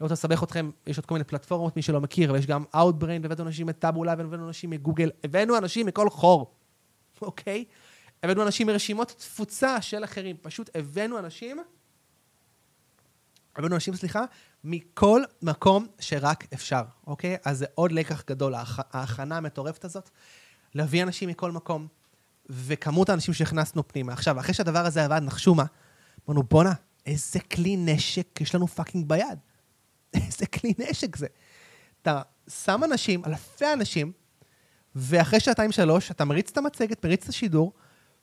לא 0.00 0.04
רוצה 0.04 0.12
לסבך 0.12 0.42
אתכם, 0.42 0.70
יש 0.86 0.96
עוד 0.96 1.06
כל 1.06 1.14
מיני 1.14 1.24
פלטפורמות, 1.24 1.76
מי 1.76 1.82
שלא 1.82 2.00
מכיר, 2.00 2.32
ויש 2.32 2.46
גם 2.46 2.64
Outbrain, 2.74 3.24
הבאנו 3.24 3.42
אנשים 3.42 3.66
מטאבולה, 3.66 4.12
הבאנו 4.12 4.48
אנשים 4.48 4.70
מגוגל, 4.70 5.10
הבאנו 5.24 5.58
אנשים 5.58 5.86
מכל 5.86 6.10
חור, 6.10 6.54
אוקיי? 7.22 7.64
הבאנו 8.22 8.42
אנשים 8.42 8.66
מרשימות 8.66 9.14
תפוצה 9.18 9.82
של 9.82 10.04
אחרים, 10.04 10.36
פשוט 10.42 10.70
הבאנו 10.74 11.18
אנשים, 11.18 11.58
הבאנו 13.56 13.74
אנשים, 13.74 13.94
סליחה, 13.94 14.24
מכל 14.68 15.22
מקום 15.42 15.86
שרק 15.98 16.46
אפשר, 16.54 16.82
אוקיי? 17.06 17.36
אז 17.44 17.58
זה 17.58 17.66
עוד 17.74 17.92
לקח 17.92 18.24
גדול, 18.26 18.54
ההכנה 18.92 19.36
המטורפת 19.36 19.84
הזאת, 19.84 20.10
להביא 20.74 21.02
אנשים 21.02 21.28
מכל 21.28 21.52
מקום, 21.52 21.86
וכמות 22.50 23.08
האנשים 23.08 23.34
שהכנסנו 23.34 23.88
פנימה. 23.88 24.12
עכשיו, 24.12 24.40
אחרי 24.40 24.54
שהדבר 24.54 24.86
הזה 24.86 25.04
עבד, 25.04 25.20
נחשו 25.24 25.54
מה? 25.54 25.64
אמרנו, 26.28 26.42
בואנה, 26.42 26.72
איזה 27.06 27.40
כלי 27.40 27.76
נשק 27.76 28.40
יש 28.40 28.54
לנו 28.54 28.66
fucking 28.66 29.08
ביד. 29.08 29.38
איזה 30.14 30.46
כלי 30.46 30.74
נשק 30.78 31.16
זה. 31.16 31.26
אתה 32.02 32.22
שם 32.48 32.80
אנשים, 32.84 33.24
אלפי 33.24 33.72
אנשים, 33.72 34.12
ואחרי 34.94 35.40
שעתיים-שלוש, 35.40 36.10
אתה 36.10 36.24
מריץ 36.24 36.50
את 36.50 36.58
המצגת, 36.58 37.04
מריץ 37.04 37.22
את 37.22 37.28
השידור, 37.28 37.72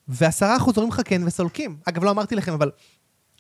ועשרה 0.08 0.58
אחוז 0.58 0.78
אומרים 0.78 0.94
לך 0.94 1.02
כן 1.06 1.22
וסולקים. 1.26 1.78
אגב, 1.86 2.04
לא 2.04 2.12
אמרתי 2.12 2.36
לכם, 2.36 2.54
אבל 2.54 2.72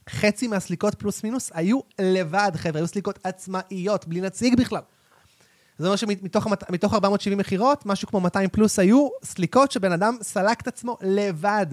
חצי 0.09 0.47
מהסליקות 0.47 0.95
פלוס 0.95 1.23
מינוס 1.23 1.51
היו 1.53 1.79
לבד, 2.01 2.51
חבר'ה, 2.55 2.79
היו 2.81 2.87
סליקות 2.87 3.19
עצמאיות, 3.23 4.07
בלי 4.07 4.21
נציג 4.21 4.55
בכלל. 4.59 4.81
זה 5.77 5.87
אומר 5.87 5.95
שמתוך 5.95 6.93
470 6.93 7.37
מכירות, 7.37 7.85
משהו 7.85 8.07
כמו 8.07 8.19
200 8.19 8.49
פלוס 8.49 8.79
היו 8.79 9.09
סליקות 9.23 9.71
שבן 9.71 9.91
אדם 9.91 10.17
סלק 10.21 10.61
את 10.61 10.67
עצמו 10.67 10.97
לבד. 11.01 11.67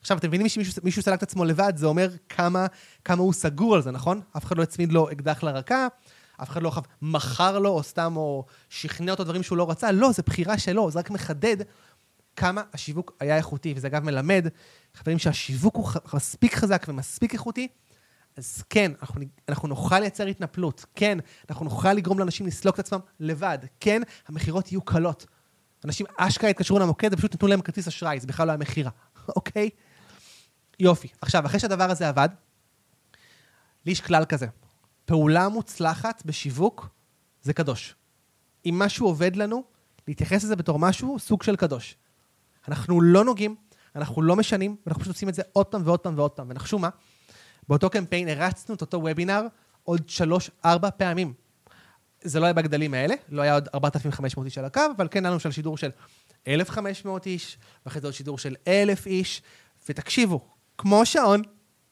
עכשיו, 0.00 0.18
אתם 0.18 0.28
מבינים 0.28 0.48
שמישהו 0.48 1.02
סלק 1.02 1.18
את 1.18 1.22
עצמו 1.22 1.44
לבד, 1.44 1.72
זה 1.76 1.86
אומר 1.86 2.10
כמה, 2.28 2.66
כמה 3.04 3.22
הוא 3.22 3.32
סגור 3.32 3.74
על 3.74 3.82
זה, 3.82 3.90
נכון? 3.90 4.20
אף 4.36 4.44
אחד 4.44 4.58
לא 4.58 4.62
הצמיד 4.62 4.92
לו 4.92 5.10
אקדח 5.10 5.42
לרקה, 5.42 5.88
אף 6.42 6.50
אחד 6.50 6.62
לא 6.62 6.72
מכר 7.02 7.58
לו, 7.58 7.70
או 7.70 7.82
סתם, 7.82 8.16
או 8.16 8.44
שכנע 8.68 9.12
אותו 9.12 9.24
דברים 9.24 9.42
שהוא 9.42 9.58
לא 9.58 9.70
רצה, 9.70 9.92
לא, 9.92 10.12
זה 10.12 10.22
בחירה 10.26 10.58
שלו, 10.58 10.90
זה 10.90 10.98
רק 10.98 11.10
מחדד 11.10 11.56
כמה 12.40 12.62
השיווק 12.72 13.16
היה 13.20 13.36
איכותי, 13.36 13.72
וזה 13.76 13.86
אגב 13.86 14.04
מלמד, 14.04 14.46
חברים, 14.94 15.18
שהשיווק 15.18 15.76
הוא 15.76 15.88
מספיק 16.14 16.54
חזק 16.54 16.86
ומספיק 16.88 17.32
איכותי, 17.32 17.68
אז 18.36 18.62
כן, 18.70 18.92
אנחנו, 19.00 19.20
אנחנו 19.48 19.68
נוכל 19.68 19.98
לייצר 20.00 20.26
התנפלות, 20.26 20.84
כן, 20.94 21.18
אנחנו 21.50 21.64
נוכל 21.64 21.92
לגרום 21.92 22.18
לאנשים 22.18 22.46
לסלוק 22.46 22.74
את 22.74 22.78
עצמם 22.78 22.98
לבד, 23.20 23.58
כן, 23.80 24.02
המכירות 24.28 24.72
יהיו 24.72 24.82
קלות. 24.82 25.26
אנשים 25.84 26.06
אשכרה 26.16 26.50
התקשרו 26.50 26.78
למוקד 26.78 27.10
ופשוט 27.12 27.34
נתנו 27.34 27.48
להם 27.48 27.60
כרטיס 27.60 27.88
אשראי, 27.88 28.20
זה 28.20 28.26
בכלל 28.26 28.46
לא 28.46 28.52
היה 28.52 28.58
מכירה, 28.58 28.90
אוקיי? 29.36 29.70
יופי. 30.78 31.08
עכשיו, 31.20 31.46
אחרי 31.46 31.60
שהדבר 31.60 31.90
הזה 31.90 32.08
עבד, 32.08 32.28
לי 33.86 33.92
יש 33.92 34.00
כלל 34.00 34.24
כזה, 34.24 34.46
פעולה 35.04 35.48
מוצלחת 35.48 36.22
בשיווק 36.26 36.88
זה 37.42 37.52
קדוש. 37.52 37.94
אם 38.66 38.74
משהו 38.78 39.06
עובד 39.06 39.36
לנו, 39.36 39.64
להתייחס 40.08 40.44
לזה 40.44 40.56
בתור 40.56 40.78
משהו, 40.78 41.18
סוג 41.18 41.42
של 41.42 41.56
קדוש. 41.56 41.96
אנחנו 42.68 43.00
לא 43.00 43.24
נוגעים, 43.24 43.56
אנחנו 43.96 44.22
לא 44.22 44.36
משנים, 44.36 44.76
ואנחנו 44.86 45.02
פשוט 45.02 45.14
עושים 45.14 45.28
את 45.28 45.34
זה 45.34 45.42
עוד 45.52 45.66
פעם 45.66 45.82
ועוד 45.84 46.00
פעם 46.00 46.18
ועוד 46.18 46.30
פעם. 46.30 46.46
ונחשו 46.50 46.78
מה? 46.78 46.88
באותו 47.68 47.90
קמפיין 47.90 48.28
הרצנו 48.28 48.74
את 48.74 48.80
אותו 48.80 48.98
וובינר 48.98 49.42
עוד 49.82 50.08
שלוש-ארבע 50.08 50.90
פעמים. 50.90 51.32
זה 52.22 52.40
לא 52.40 52.44
היה 52.44 52.52
בגדלים 52.52 52.94
האלה, 52.94 53.14
לא 53.28 53.42
היה 53.42 53.54
עוד 53.54 53.68
4,500 53.74 54.46
איש 54.46 54.58
על 54.58 54.64
הקו, 54.64 54.80
אבל 54.96 55.08
כן 55.10 55.24
היה 55.24 55.30
לנו 55.30 55.40
שם 55.40 55.52
שידור 55.52 55.76
של 55.78 55.90
1,500 56.48 57.26
איש, 57.26 57.58
ואחרי 57.86 58.00
זה 58.00 58.06
עוד 58.06 58.14
שידור 58.14 58.38
של 58.38 58.56
1,000 58.68 59.06
איש, 59.06 59.42
ותקשיבו, 59.88 60.48
כמו 60.78 61.06
שעון, 61.06 61.42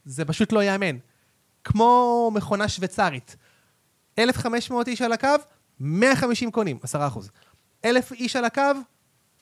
זה 0.05 0.25
פשוט 0.25 0.53
לא 0.53 0.63
ייאמן. 0.63 0.97
כמו 1.65 2.31
מכונה 2.35 2.69
שוויצרית. 2.69 3.37
1,500 4.19 4.89
איש 4.89 5.03
על 5.03 5.13
הקו, 5.13 5.29
150 5.81 6.51
קונים, 6.51 6.79
10 6.83 7.07
אחוז. 7.07 7.31
1,000 7.85 8.13
איש 8.13 8.37
על 8.37 8.45
הקו, 8.45 8.63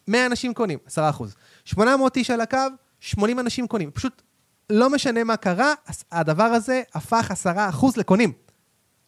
100 0.09 0.27
אנשים 0.27 0.55
קונים, 0.55 0.79
10 0.87 1.11
אחוז. 1.11 1.35
800 1.65 2.17
איש 2.17 2.31
על 2.31 2.41
הקו, 2.41 2.59
80 3.01 3.41
אנשים 3.41 3.67
קונים. 3.67 3.91
פשוט 3.91 4.23
לא 4.71 4.91
משנה 4.91 5.25
מה 5.25 5.37
קרה, 5.37 5.73
הדבר 6.13 6.43
הזה 6.45 6.83
הפך 6.95 7.31
10% 7.47 7.87
לקונים. 7.97 8.33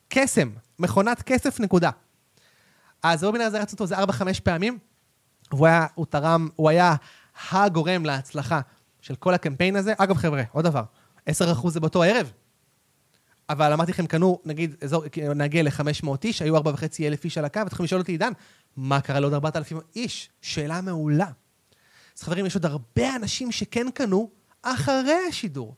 קסם, 0.08 0.50
מכונת 0.78 1.22
כסף, 1.22 1.60
נקודה. 1.60 1.90
אז 3.02 3.22
הוובינר 3.22 3.44
הזה 3.44 3.60
רצו 3.60 3.72
אותו 3.72 3.84
איזה 3.84 3.98
4-5 3.98 4.40
פעמים, 4.44 4.78
והוא 5.52 5.66
היה, 5.66 5.86
הוא 5.94 6.06
תרם, 6.06 6.48
הוא 6.56 6.68
היה 6.68 6.94
הגורם 7.50 8.04
להצלחה 8.04 8.60
של 9.00 9.14
כל 9.14 9.34
הקמפיין 9.34 9.76
הזה. 9.76 9.94
אגב, 9.98 10.16
חבר'ה, 10.16 10.42
עוד 10.52 10.64
דבר, 10.64 10.82
10% 11.30 11.32
זה 11.68 11.80
באותו 11.80 12.02
ערב. 12.02 12.32
אבל 13.50 13.72
אמרתי 13.72 13.92
לכם, 13.92 14.06
קנו, 14.06 14.38
נגיד, 14.44 14.74
אזור, 14.80 15.04
נגיע 15.36 15.62
ל-500 15.62 16.08
איש, 16.24 16.42
היו 16.42 16.58
4.5 16.58 16.62
אלף 17.02 17.24
איש 17.24 17.38
על 17.38 17.44
הקו, 17.44 17.60
ותוכלו 17.66 17.84
לשאול 17.84 18.00
אותי, 18.00 18.12
עידן, 18.12 18.32
מה 18.76 19.00
קרה 19.00 19.20
לעוד 19.20 19.34
4,000 19.34 19.78
איש? 19.96 20.30
שאלה 20.42 20.80
מעולה. 20.80 21.30
אז 22.16 22.22
חברים, 22.22 22.46
יש 22.46 22.54
עוד 22.54 22.66
הרבה 22.66 23.16
אנשים 23.16 23.52
שכן 23.52 23.90
קנו, 23.90 24.30
אחרי 24.62 25.18
השידור, 25.28 25.74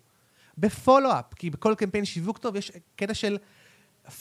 בפולו-אפ, 0.58 1.34
כי 1.34 1.50
בכל 1.50 1.74
קמפיין 1.78 2.04
שיווק 2.04 2.38
טוב 2.38 2.56
יש 2.56 2.72
קטע 2.96 3.14
של 3.14 3.38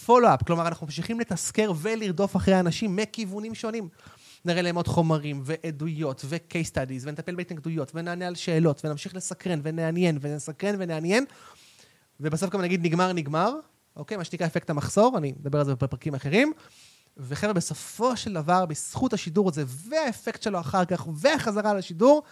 פולו-אפ, 0.06 0.44
כלומר, 0.44 0.68
אנחנו 0.68 0.88
ממשיכים 0.88 1.20
לתזכר 1.20 1.72
ולרדוף 1.82 2.36
אחרי 2.36 2.60
אנשים 2.60 2.96
מכיוונים 2.96 3.56
שונים. 3.56 3.90
נראה 4.46 4.62
להם 4.62 4.76
עוד 4.76 4.88
חומרים, 4.88 5.42
ועדויות, 5.46 6.22
ו-case 6.26 6.72
studies, 6.72 7.02
ונטפל 7.02 7.36
בהתנגדויות, 7.36 7.92
ונענה 7.96 8.28
על 8.28 8.36
שאלות, 8.36 8.86
ונמשיך 8.86 9.16
לסקרן, 9.16 9.60
ונעניין, 9.64 10.18
ונסקרן 10.22 10.76
ונעניין, 10.80 11.26
ובסוף 12.20 12.50
גם 12.50 12.62
נגיד 12.62 12.86
נגמר, 12.86 13.14
נגמר, 13.14 13.54
אוקיי? 13.96 14.18
מה 14.18 14.24
שנקרא 14.24 14.48
אפקט 14.48 14.70
המחסור, 14.70 15.18
אני 15.18 15.34
אדבר 15.42 15.60
על 15.60 15.66
זה 15.66 15.76
בפרקים 15.76 16.16
אחרים. 16.16 16.54
וחבר'ה, 17.18 17.54
בסופו 17.54 18.18
של 18.18 18.34
דבר, 18.34 18.66
בזכות 18.66 19.14
השידור 19.14 19.50
הזה, 19.50 19.64
והאפקט 19.68 20.42
שלו 20.42 20.60
אחר 20.60 20.86
כך, 20.86 21.08
והחזרה 21.14 21.74
לשידור, 21.74 22.24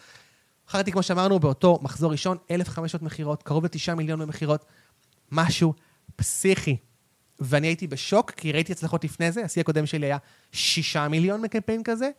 מכרתי, 0.68 0.92
כמו 0.92 1.04
שאמרנו, 1.04 1.40
באותו 1.40 1.80
מחזור 1.82 2.12
ראשון, 2.12 2.38
1,500 2.52 3.02
מכירות, 3.02 3.44
קרוב 3.44 3.66
ל-9 3.66 3.94
מיליון 3.96 4.20
במכירות, 4.20 4.66
משהו 5.32 5.74
פסיכי. 6.16 6.78
ואני 7.40 7.68
הייתי 7.68 7.88
בשוק, 7.88 8.32
כי 8.32 8.52
ראיתי 8.52 8.72
הצלחות 8.72 9.04
לפני 9.04 9.32
זה, 9.32 9.46
השיא 9.46 9.62
הקודם 9.62 9.86
שלי 9.86 10.06
היה 10.06 10.18
6 10.52 10.98
מיליון 10.98 11.42
מקמפיין 11.42 11.84
כזה, 11.84 12.10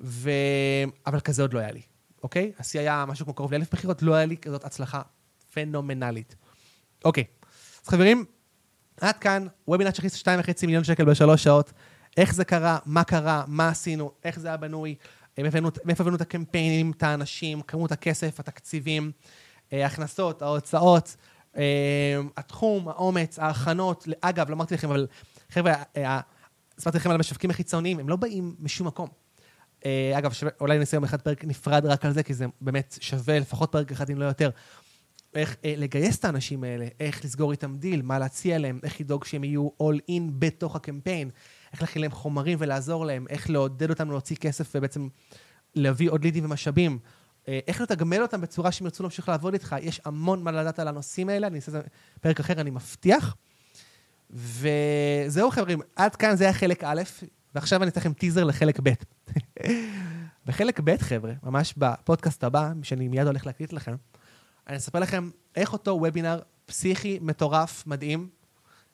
ו... 0.00 0.30
אבל 1.06 1.20
כזה 1.20 1.42
עוד 1.42 1.54
לא 1.54 1.58
היה 1.58 1.72
לי, 1.72 1.82
אוקיי? 2.22 2.52
השיא 2.58 2.80
היה 2.80 3.04
משהו 3.08 3.24
כמו 3.24 3.34
קרוב 3.34 3.54
ל-1,000 3.54 3.66
מכירות, 3.72 4.02
לא 4.02 4.14
היה 4.14 4.26
לי 4.26 4.36
כזאת 4.36 4.64
הצלחה 4.64 5.02
פנומנלית. 5.52 6.36
אוקיי, 7.04 7.24
אז 7.84 7.88
חברים, 7.88 8.24
עד 9.00 9.18
כאן, 9.18 9.46
וובינר 9.68 9.90
שהכניס 9.90 10.22
2.5 10.22 10.66
מיליון 10.66 10.84
שקל 10.84 11.04
בשלוש 11.04 11.44
שעות. 11.44 11.72
איך 12.16 12.34
זה 12.34 12.44
קרה, 12.44 12.78
מה 12.86 13.04
קרה, 13.04 13.44
מה 13.46 13.68
עשינו, 13.68 14.12
איך 14.24 14.38
זה 14.38 14.48
היה 14.48 14.56
בנוי, 14.56 14.94
מאיפה 15.38 16.02
הבאנו 16.02 16.16
את 16.16 16.20
הקמפיינים, 16.20 16.92
את 16.96 17.02
האנשים, 17.02 17.62
כמות 17.62 17.92
הכסף, 17.92 18.40
התקציבים, 18.40 19.12
אה, 19.72 19.82
ההכנסות, 19.82 20.42
ההוצאות, 20.42 21.16
אה, 21.56 22.20
התחום, 22.36 22.88
האומץ, 22.88 23.38
ההכנות. 23.38 24.08
אגב, 24.20 24.50
לא 24.50 24.54
אמרתי 24.54 24.74
לכם, 24.74 24.90
אבל 24.90 25.06
חבר'ה, 25.50 25.74
אה, 25.96 26.20
סיפרתי 26.78 26.98
לכם 26.98 27.10
על 27.10 27.16
המשווקים 27.16 27.50
החיצוניים, 27.50 27.98
הם 27.98 28.08
לא 28.08 28.16
באים 28.16 28.54
משום 28.58 28.86
מקום. 28.86 29.08
אגב, 30.18 30.32
אולי 30.60 30.78
נעשה 30.78 30.96
יום 30.96 31.04
אחד 31.04 31.20
פרק 31.20 31.44
נפרד 31.44 31.86
רק 31.86 32.04
על 32.04 32.12
זה, 32.12 32.22
כי 32.22 32.34
זה 32.34 32.46
באמת 32.60 32.98
שווה 33.00 33.38
לפחות 33.38 33.72
פרק 33.72 33.92
אחד, 33.92 34.10
אם 34.10 34.18
לא 34.18 34.24
יותר. 34.24 34.50
איך 35.36 35.56
לגייס 35.64 36.18
את 36.18 36.24
האנשים 36.24 36.64
האלה, 36.64 36.86
איך 37.00 37.24
לסגור 37.24 37.52
איתם 37.52 37.76
דיל, 37.76 38.02
מה 38.02 38.18
להציע 38.18 38.58
להם, 38.58 38.80
איך 38.82 39.00
לדאוג 39.00 39.24
שהם 39.24 39.44
יהיו 39.44 39.68
all 39.82 40.10
in 40.10 40.22
בתוך 40.38 40.76
הקמפיין. 40.76 41.30
איך 41.72 41.82
להכין 41.82 42.02
להם 42.02 42.10
חומרים 42.10 42.58
ולעזור 42.60 43.06
להם, 43.06 43.26
איך 43.30 43.50
לעודד 43.50 43.90
אותם 43.90 44.10
להוציא 44.10 44.36
כסף 44.36 44.72
ובעצם 44.74 45.08
להביא 45.74 46.10
עוד 46.10 46.24
לידים 46.24 46.44
ומשאבים, 46.44 46.98
אה, 47.48 47.58
איך 47.66 47.80
לתגמל 47.80 48.22
אותם 48.22 48.40
בצורה 48.40 48.72
שהם 48.72 48.84
ירצו 48.84 49.02
להמשיך 49.02 49.28
לעבוד 49.28 49.52
איתך. 49.52 49.76
יש 49.80 50.00
המון 50.04 50.42
מה 50.42 50.52
לדעת 50.52 50.78
על 50.78 50.88
הנושאים 50.88 51.28
האלה, 51.28 51.46
אני 51.46 51.56
אעשה 51.56 51.68
את 51.68 51.72
זה 51.72 51.80
בפרק 52.16 52.40
אחר, 52.40 52.60
אני 52.60 52.70
מבטיח. 52.70 53.36
וזהו 54.30 55.50
חברים, 55.50 55.80
עד 55.96 56.16
כאן 56.16 56.36
זה 56.36 56.44
היה 56.44 56.52
חלק 56.52 56.84
א', 56.84 57.02
ועכשיו 57.54 57.82
אני 57.82 57.90
אתן 57.90 58.00
לכם 58.00 58.12
טיזר 58.12 58.44
לחלק 58.44 58.80
ב'. 58.82 58.92
בחלק 60.46 60.80
ב', 60.84 60.96
חבר'ה, 60.96 61.32
ממש 61.42 61.74
בפודקאסט 61.76 62.44
הבא, 62.44 62.72
שאני 62.82 63.08
מיד 63.08 63.26
הולך 63.26 63.46
להקליט 63.46 63.72
לכם, 63.72 63.94
אני 64.66 64.76
אספר 64.76 64.98
לכם 64.98 65.30
איך 65.56 65.72
אותו 65.72 65.90
וובינר 65.90 66.40
פסיכי, 66.66 67.18
מטורף, 67.22 67.86
מדהים, 67.86 68.28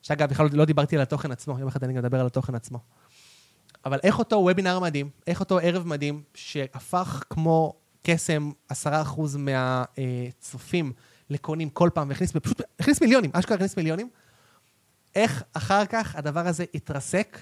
שאגב, 0.01 0.29
בכלל 0.29 0.47
לא 0.53 0.65
דיברתי 0.65 0.95
על 0.95 1.01
התוכן 1.01 1.31
עצמו, 1.31 1.59
יום 1.59 1.67
אחד 1.67 1.83
אני 1.83 1.93
גם 1.93 1.99
אדבר 1.99 2.19
על 2.19 2.25
התוכן 2.25 2.55
עצמו. 2.55 2.79
אבל 3.85 3.99
איך 4.03 4.19
אותו 4.19 4.35
וובינר 4.35 4.79
מדהים, 4.79 5.09
איך 5.27 5.39
אותו 5.39 5.59
ערב 5.59 5.87
מדהים, 5.87 6.23
שהפך 6.33 7.23
כמו 7.29 7.73
קסם 8.03 8.51
עשרה 8.69 9.01
אחוז 9.01 9.37
מהצופים 9.37 10.93
לקונים 11.29 11.69
כל 11.69 11.89
פעם, 11.93 12.09
והכניס, 12.09 12.31
פשוט 12.31 12.61
הכניס 12.79 13.01
מיליונים, 13.01 13.31
אשכרה 13.33 13.55
הכניס 13.55 13.77
מיליונים, 13.77 14.09
איך 15.15 15.43
אחר 15.53 15.85
כך 15.85 16.15
הדבר 16.15 16.47
הזה 16.47 16.65
התרסק, 16.73 17.39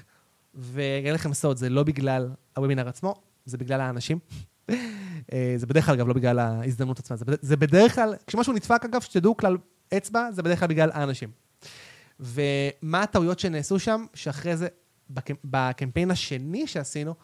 ואגיד 0.54 1.13
לכם 1.13 1.34
סוד, 1.34 1.58
זה 1.58 1.70
לא 1.70 1.84
בגלל 1.84 2.30
הוובינר 2.58 2.88
עצמו, 2.88 3.15
זה 3.46 3.58
בגלל 3.58 3.82
האנשים. 3.82 4.20
אה, 4.69 5.54
זה 5.56 5.65
בדרך 5.67 5.86
כלל, 5.86 5.93
אגב, 5.93 6.08
לא 6.08 6.13
בגלל 6.13 6.39
ההזדמנות 6.39 7.00
עצמה. 7.00 7.17
זה 7.41 7.58
בדרך 7.58 7.95
כלל, 7.95 8.15
כשמשהו 8.28 8.54
נדפק, 8.54 8.86
אגב, 8.86 9.02
שתדעו, 9.02 9.38
כלל 9.38 9.58
אצבע, 9.97 10.32
זה 10.32 10.43
בדרך 10.43 10.60
כלל 10.60 10.67
בגלל 10.67 10.89
האנשים. 10.93 11.30
ומה 12.19 13.04
הטעויות 13.04 13.39
שנעשו 13.39 13.80
שם, 13.80 14.06
שאחרי 14.13 14.58
זה, 14.58 14.67
בקמפיין 15.43 16.12
השני 16.12 16.67
שעשינו, 16.67 17.15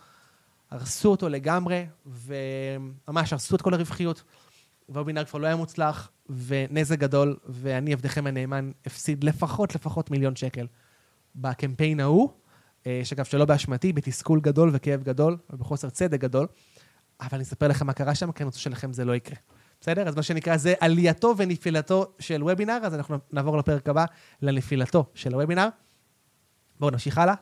הרסו 0.71 1.12
אותו 1.12 1.30
לגמרי, 1.30 1.86
וממש 2.06 3.34
הרסו 3.34 3.56
את 3.56 3.62
כל 3.62 3.73
הרווחיות. 3.73 4.23
והוובינר 4.89 5.26
כבר 5.26 5.39
לא 5.39 5.47
היה 5.47 5.56
מוצלח, 5.56 6.10
ונזק 6.30 7.00
גדול, 7.00 7.38
ואני, 7.45 7.93
עבדכם 7.93 8.28
הנאמן, 8.28 8.71
הפסיד 8.86 9.23
לפחות, 9.23 9.76
לפחות 9.76 10.12
מיליון 10.12 10.36
שקל 10.36 10.67
בקמפיין 11.36 12.00
ההוא, 12.00 12.30
אה, 12.88 13.02
שאגב, 13.04 13.26
שלא 13.26 13.45
באשמתי, 13.45 13.93
בתסכול 13.93 14.39
גדול 14.39 14.69
וכאב 14.73 15.04
גדול, 15.04 15.38
ובחוסר 15.50 15.89
צדק 15.89 16.19
גדול. 16.19 16.47
אבל 17.21 17.30
אני 17.34 17.43
אספר 17.43 17.67
לכם 17.67 17.88
מה 17.88 17.93
קרה 17.93 18.15
שם, 18.15 18.32
כי 18.32 18.43
אני 18.43 18.45
רוצה 18.45 18.60
שלכם 18.60 18.93
זה 18.93 19.06
לא 19.06 19.15
יקרה. 19.15 19.38
בסדר? 19.82 20.08
אז 20.08 20.15
מה 20.15 20.23
שנקרא, 20.23 20.58
זה 20.58 20.73
עלייתו 20.80 21.34
ונפילתו 21.38 22.13
של 22.19 22.43
וובינר, 22.43 22.80
אז 22.84 22.93
אנחנו 22.93 23.17
נעבור 23.32 23.58
לפרק 23.58 23.89
הבא, 23.89 24.06
לנפילתו 24.41 25.06
של 25.13 25.34
הוובינר. 25.34 25.67
בואו 26.80 26.91
נמשיך 26.91 27.17
הלאה, 27.17 27.34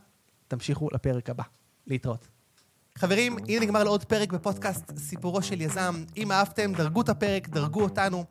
תמשיכו 0.47 0.89
לפרק 0.91 1.29
הבא. 1.29 1.43
להתראות. 1.88 2.35
חברים, 2.97 3.38
הנה 3.47 3.65
נגמר 3.65 3.84
לעוד 3.84 4.03
פרק 4.03 4.34
בפודקאסט 4.34 4.97
סיפורו 4.97 5.41
של 5.41 5.62
יזם. 5.62 6.03
אם 6.17 6.31
אהבתם, 6.31 6.73
דרגו 6.73 7.01
את 7.01 7.10
הפרק, 7.10 7.49
דרגו 7.49 7.81
אותנו. 7.81 8.25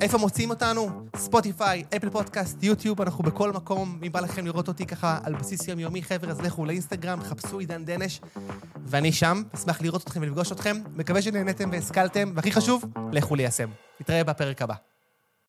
איפה 0.00 0.18
מוצאים 0.18 0.50
אותנו? 0.50 1.06
ספוטיפיי, 1.16 1.84
אפל 1.96 2.10
פודקאסט, 2.10 2.62
יוטיוב, 2.62 3.00
אנחנו 3.00 3.24
בכל 3.24 3.52
מקום. 3.52 4.00
אם 4.06 4.12
בא 4.12 4.20
לכם 4.20 4.46
לראות 4.46 4.68
אותי 4.68 4.86
ככה 4.86 5.18
על 5.22 5.34
בסיס 5.34 5.68
יומיומי, 5.68 6.02
חבר'ה, 6.02 6.30
אז 6.30 6.40
לכו 6.40 6.64
לאינסטגרם, 6.64 7.20
חפשו 7.20 7.58
עידן 7.58 7.84
דנש, 7.84 8.20
ואני 8.86 9.12
שם. 9.12 9.42
אשמח 9.54 9.82
לראות 9.82 10.02
אתכם 10.02 10.20
ולפגוש 10.22 10.52
אתכם. 10.52 10.76
מקווה 10.96 11.22
שנהניתם 11.22 11.70
והשכלתם, 11.72 12.32
והכי 12.34 12.52
חשוב, 12.52 12.84
לכו 13.12 13.34
ליישם. 13.34 13.68
נתראה 14.00 14.24
בפרק 14.24 14.62
הבא. 14.62 14.89